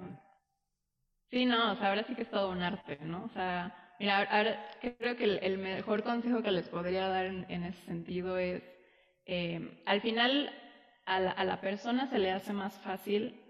[1.33, 3.23] Sí, no, o sea, ahora sí que es todo un arte, ¿no?
[3.23, 4.69] O sea, mira, ahora
[4.99, 8.61] creo que el, mejor consejo que les podría dar en, ese sentido es,
[9.25, 10.51] eh, al final
[11.07, 13.41] a la, persona se le hace más fácil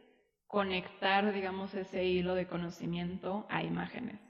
[0.48, 4.22] conectar, digamos, ese hilo de conocimiento a imágenes.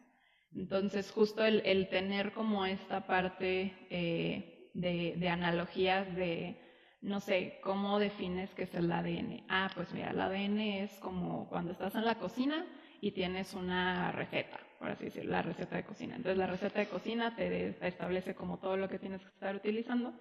[0.55, 6.59] Entonces, justo el, tener como esta parte eh, de, de, analogías de,
[7.01, 9.45] no sé, ¿cómo defines qué es el ADN?
[9.47, 12.65] Ah, pues mira, el ADN es como cuando estás en la cocina
[13.03, 16.15] y tienes una receta, por así decirlo, la receta de cocina.
[16.15, 20.13] Entonces, la receta de cocina te establece como todo lo que tienes que estar utilizando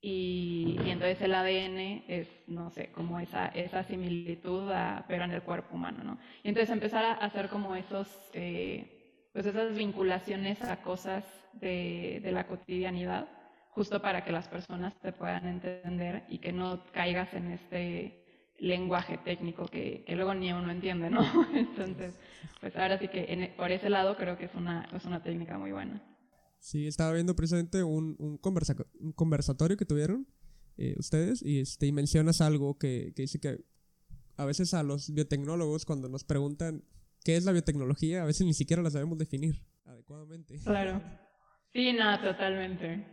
[0.00, 4.72] y, entonces el ADN es, no sé, como esa, esa similitud,
[5.08, 6.18] pero en el cuerpo humano, ¿no?
[6.42, 12.32] Y entonces empezar a hacer como esos, eh, pues esas vinculaciones a cosas de, de,
[12.32, 13.28] la cotidianidad,
[13.72, 18.21] justo para que las personas te puedan entender y que no caigas en este
[18.62, 21.20] lenguaje técnico que, que luego ni uno entiende, ¿no?
[21.54, 22.14] Entonces,
[22.60, 25.72] pues ahora sí que por ese lado creo que es una, es una técnica muy
[25.72, 26.00] buena.
[26.60, 30.28] Sí, estaba viendo precisamente un, un, conversatorio que tuvieron
[30.76, 33.64] eh, ustedes y, este, y mencionas algo que, que dice que
[34.36, 36.84] a veces a los biotecnólogos cuando nos preguntan
[37.24, 40.56] qué es la biotecnología, a veces ni siquiera la sabemos definir adecuadamente.
[40.60, 41.02] Claro.
[41.72, 43.06] Sí, nada, totalmente.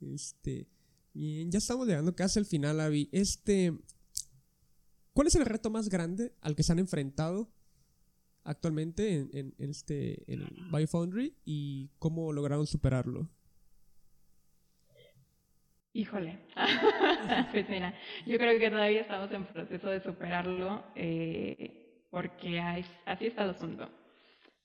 [0.00, 0.68] Este,
[1.12, 3.08] bien, ya estamos llegando casi al final, Avi.
[3.10, 3.76] Este,
[5.20, 7.52] ¿cuál es el reto más grande al que se han enfrentado
[8.42, 13.28] actualmente en, en, este en Biofoundry y cómo lograron superarlo?
[15.92, 16.38] Híjole,
[17.52, 17.92] pues mira,
[18.24, 23.90] yo creo que todavía estamos en proceso de superarlo eh, porque así está el asunto.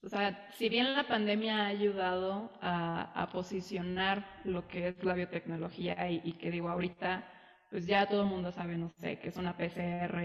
[0.04, 6.10] O sea, si bien la pandemia ha ayudado a, posicionar lo que es la biotecnología
[6.10, 7.35] y, y, que digo ahorita,
[7.76, 10.22] pues ya todo el mundo sabe, no sé, que es una PCR,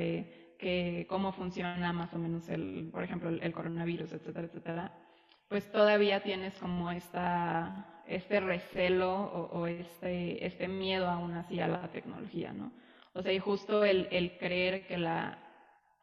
[0.56, 4.94] que cómo funciona más o menos el, por ejemplo, el, coronavirus, etcétera, etcétera,
[5.48, 11.90] pues todavía tienes como esta, este recelo o, este, este miedo aún así a la
[11.90, 12.70] tecnología, ¿no?
[13.14, 15.36] O sea, y justo el, el creer que la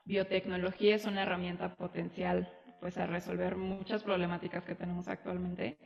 [0.04, 5.78] biotecnología es una herramienta potencial pues a resolver muchas problemáticas que tenemos actualmente,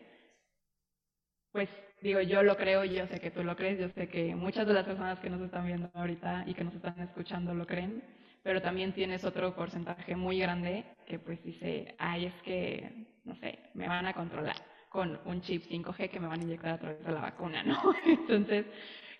[1.51, 1.69] pues
[2.01, 4.73] digo, yo lo creo, yo sé que tú lo crees, yo sé que muchas de
[4.73, 8.03] las personas que nos están viendo ahorita y que nos están escuchando lo creen,
[8.43, 13.59] pero también tienes otro porcentaje muy grande que pues dice, ay, es que, no sé,
[13.73, 14.55] me van a controlar
[14.89, 17.79] con un chip 5G que me van a inyectar a través de la vacuna, ¿no?
[18.05, 18.65] Entonces,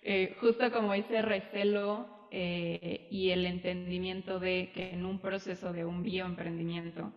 [0.02, 5.84] eh, justo como ese recelo eh, y el entendimiento de que en un proceso de
[5.84, 7.12] un bioemprendimiento,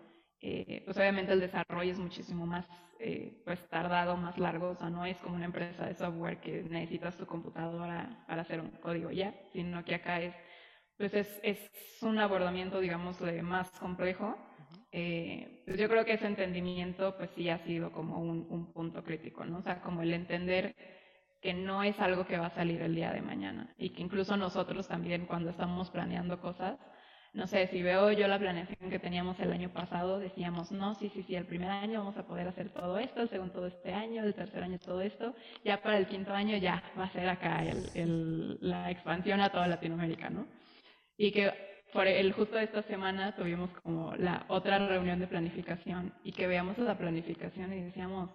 [0.47, 2.67] eh, pues obviamente el desarrollo es muchísimo más
[2.99, 6.63] eh, pues tardado, más largo, o sea, no es como una empresa de software que
[6.63, 10.35] necesitas tu computadora para hacer un código ya, sino que acá es
[10.97, 11.59] pues es, es
[12.03, 14.37] un abordamiento, digamos, más complejo.
[14.91, 19.03] Eh, pues yo creo que ese entendimiento, pues sí ha sido como un, un, punto
[19.03, 19.57] crítico, ¿no?
[19.57, 20.73] O sea, como el entender
[21.41, 24.37] que no es algo que va a salir el día de mañana y que incluso
[24.37, 26.79] nosotros también cuando estamos planeando cosas,
[27.35, 31.09] no sé, si veo yo la planeación que teníamos el año pasado, decíamos, no, sí,
[31.13, 33.93] sí, sí, el primer año vamos a poder hacer todo esto, el segundo todo este
[33.93, 37.27] año, el tercer año todo esto, ya para el quinto año ya va a ser
[37.27, 37.61] acá
[37.93, 40.47] el, la expansión a toda Latinoamérica, ¿no?
[41.17, 41.51] Y que
[41.91, 46.77] por el justo esta semana tuvimos como la otra reunión de planificación y que veamos
[46.77, 48.29] la planificación y decíamos,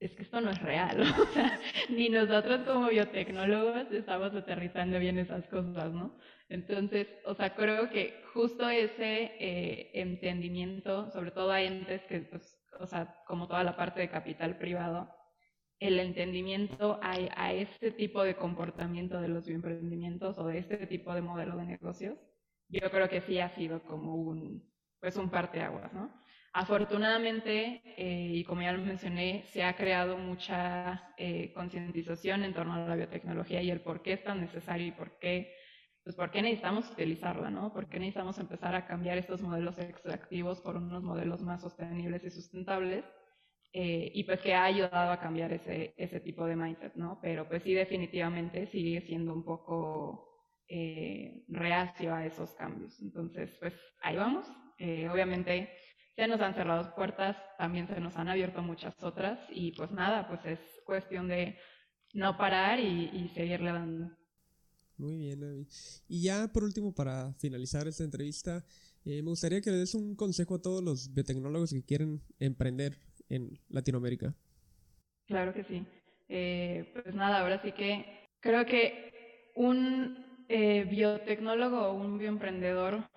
[0.00, 5.18] es que esto no es real, o sea, ni nosotros como biotecnólogos estamos aterrizando bien
[5.18, 6.16] esas cosas, ¿no?
[6.48, 12.58] Entonces, o sea, creo que justo ese eh, entendimiento, sobre todo a entes que, pues,
[12.80, 15.14] o sea, como toda la parte de capital privado,
[15.78, 21.14] el entendimiento a, a, este tipo de comportamiento de los bioemprendimientos o de este tipo
[21.14, 22.18] de modelo de negocios,
[22.68, 24.70] yo creo que sí ha sido como un,
[25.00, 26.12] pues un parteaguas, ¿no?
[26.52, 32.74] Afortunadamente, eh, y como ya lo mencioné, se ha creado mucha eh, concientización en torno
[32.74, 35.54] a la biotecnología y el por qué es tan necesario y por qué,
[36.02, 37.72] pues por qué necesitamos utilizarla, ¿no?
[37.72, 42.30] ¿Por qué necesitamos empezar a cambiar estos modelos extractivos por unos modelos más sostenibles y
[42.30, 43.04] sustentables?
[43.72, 47.20] Eh, y pues que ha ayudado a cambiar ese, ese tipo de mindset, ¿no?
[47.22, 50.28] Pero pues sí definitivamente sigue siendo un poco
[50.68, 53.00] eh, reacio a esos cambios.
[53.00, 54.48] Entonces, pues ahí vamos.
[54.78, 55.70] Eh, obviamente
[56.20, 60.28] se nos han cerrado puertas, también se nos han abierto muchas otras y pues nada,
[60.28, 61.56] pues es cuestión de
[62.12, 64.10] no parar y, y seguirle dando.
[64.98, 65.66] Muy bien, Avi.
[66.08, 68.62] Y ya por último, para finalizar esta entrevista,
[69.02, 72.98] me gustaría que le des un consejo a todos los biotecnólogos que quieren emprender
[73.30, 74.34] en Latinoamérica.
[75.26, 75.86] Claro que sí.
[76.28, 83.08] Eh, pues nada, ahora sí que creo que un eh, biotecnólogo o un bioemprendedor,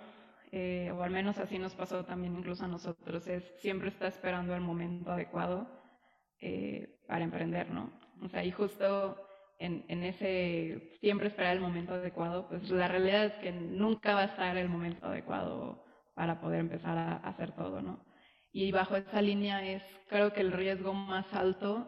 [0.55, 4.53] eh, o al menos así nos pasó también incluso a nosotros, es siempre está esperando
[4.53, 5.67] el momento adecuado
[7.07, 7.89] para emprender, ¿no?
[8.21, 9.17] O sea, y justo
[9.57, 14.21] en, en, ese siempre esperar el momento adecuado, pues la realidad es que nunca va
[14.21, 15.83] a estar el momento adecuado
[16.13, 18.05] para poder empezar a, hacer todo, ¿no?
[18.51, 21.87] Y bajo esa línea es, creo que el riesgo más alto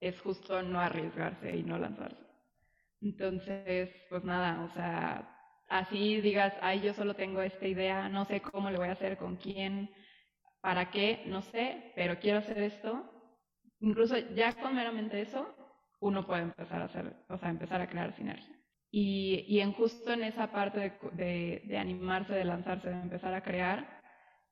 [0.00, 2.22] es justo no arriesgarse y no lanzarse.
[3.00, 5.35] Entonces, pues nada, o sea,
[5.68, 9.16] así digas, ay, yo solo tengo esta idea, no sé cómo le voy a hacer,
[9.16, 9.90] con quién,
[10.60, 13.04] para qué, no sé, pero quiero hacer esto.
[13.80, 15.46] Incluso ya con meramente eso,
[16.00, 18.54] uno puede empezar a hacer, o sea, empezar a crear sinergia.
[18.90, 23.34] Y, y en justo en esa parte de, de, de animarse, de lanzarse, de empezar
[23.34, 24.00] a crear,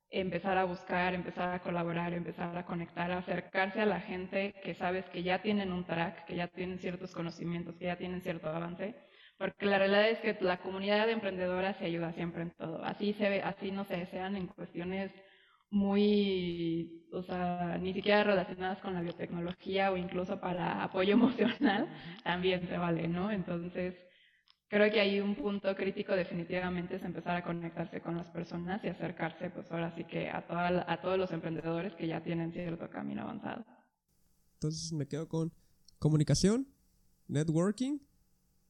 [0.09, 5.05] empezar a buscar, empezar a colaborar, empezar a conectar, acercarse a la gente que sabes
[5.09, 8.95] que ya tienen un track, que ya tienen ciertos conocimientos, que ya tienen cierto avance,
[9.37, 12.83] porque la realidad es que la comunidad de emprendedoras se ayuda siempre en todo.
[12.83, 15.11] Así se ve, así no se sean en cuestiones
[15.71, 21.89] muy, o sea, ni siquiera relacionadas con la biotecnología o incluso para apoyo emocional,
[22.23, 23.29] también se vale, ¿no?
[23.29, 23.95] Entonces,
[24.69, 28.87] creo que hay un punto crítico definitivamente es empezar a conectarse con las personas y
[28.87, 32.89] acercarse, pues ahora sí que a, toda, a todos los emprendedores que ya tienen cierto
[32.89, 33.65] camino avanzado.
[34.53, 35.51] Entonces me quedo con
[35.99, 36.67] comunicación,
[37.27, 37.99] networking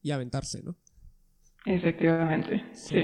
[0.05, 0.75] y aventarse, ¿no?
[1.65, 3.01] Efectivamente, sí.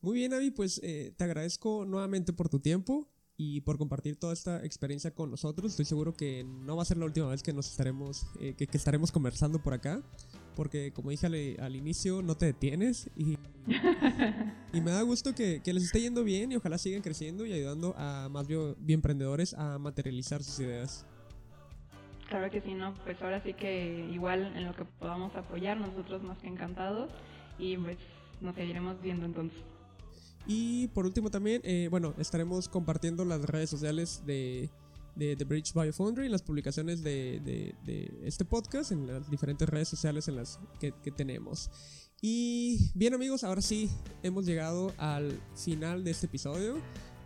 [0.00, 4.32] Muy bien, Avi, pues eh, te agradezco nuevamente por tu tiempo y por compartir toda
[4.32, 5.72] esta experiencia con nosotros.
[5.72, 8.68] Estoy seguro que no va a ser la última vez que nos estaremos, eh, que,
[8.72, 10.00] estaremos conversando por acá,
[10.54, 11.26] porque como dije
[11.58, 13.36] al, inicio, no te detienes y,
[14.72, 17.52] y me da gusto que, que, les esté yendo bien y ojalá sigan creciendo y
[17.52, 21.04] ayudando a más bien, emprendedores a materializar sus ideas.
[22.28, 22.94] Claro que sí, ¿no?
[23.04, 27.10] Pues ahora sí que igual en lo que podamos apoyar, nosotros más que encantados
[27.58, 27.98] y pues
[28.40, 29.58] nos seguiremos viendo entonces.
[30.46, 34.68] Y por último también, eh, bueno, estaremos compartiendo las redes sociales de,
[35.16, 37.40] de The Bridge Biofoundry, en las publicaciones de,
[37.84, 41.70] de, este podcast, en las diferentes redes sociales en las que, que tenemos.
[42.20, 43.90] Y bien amigos, ahora sí
[44.22, 46.76] hemos llegado al final de este episodio.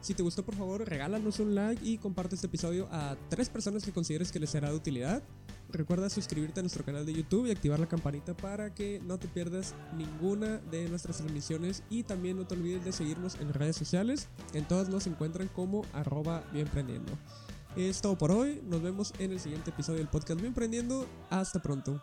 [0.00, 3.84] Si te gustó, por favor, regálanos un like y comparte este episodio a tres personas
[3.84, 5.22] que consideres que les será de utilidad.
[5.70, 9.28] Recuerda suscribirte a nuestro canal de YouTube y activar la campanita para que no te
[9.28, 14.28] pierdas ninguna de nuestras transmisiones y también no te olvides de seguirnos en redes sociales.
[14.54, 17.12] En todas nos encuentran como arroba bienprendiendo.
[17.76, 21.06] Es todo por hoy, nos vemos en el siguiente episodio del podcast Bienprendiendo.
[21.28, 22.02] Hasta pronto.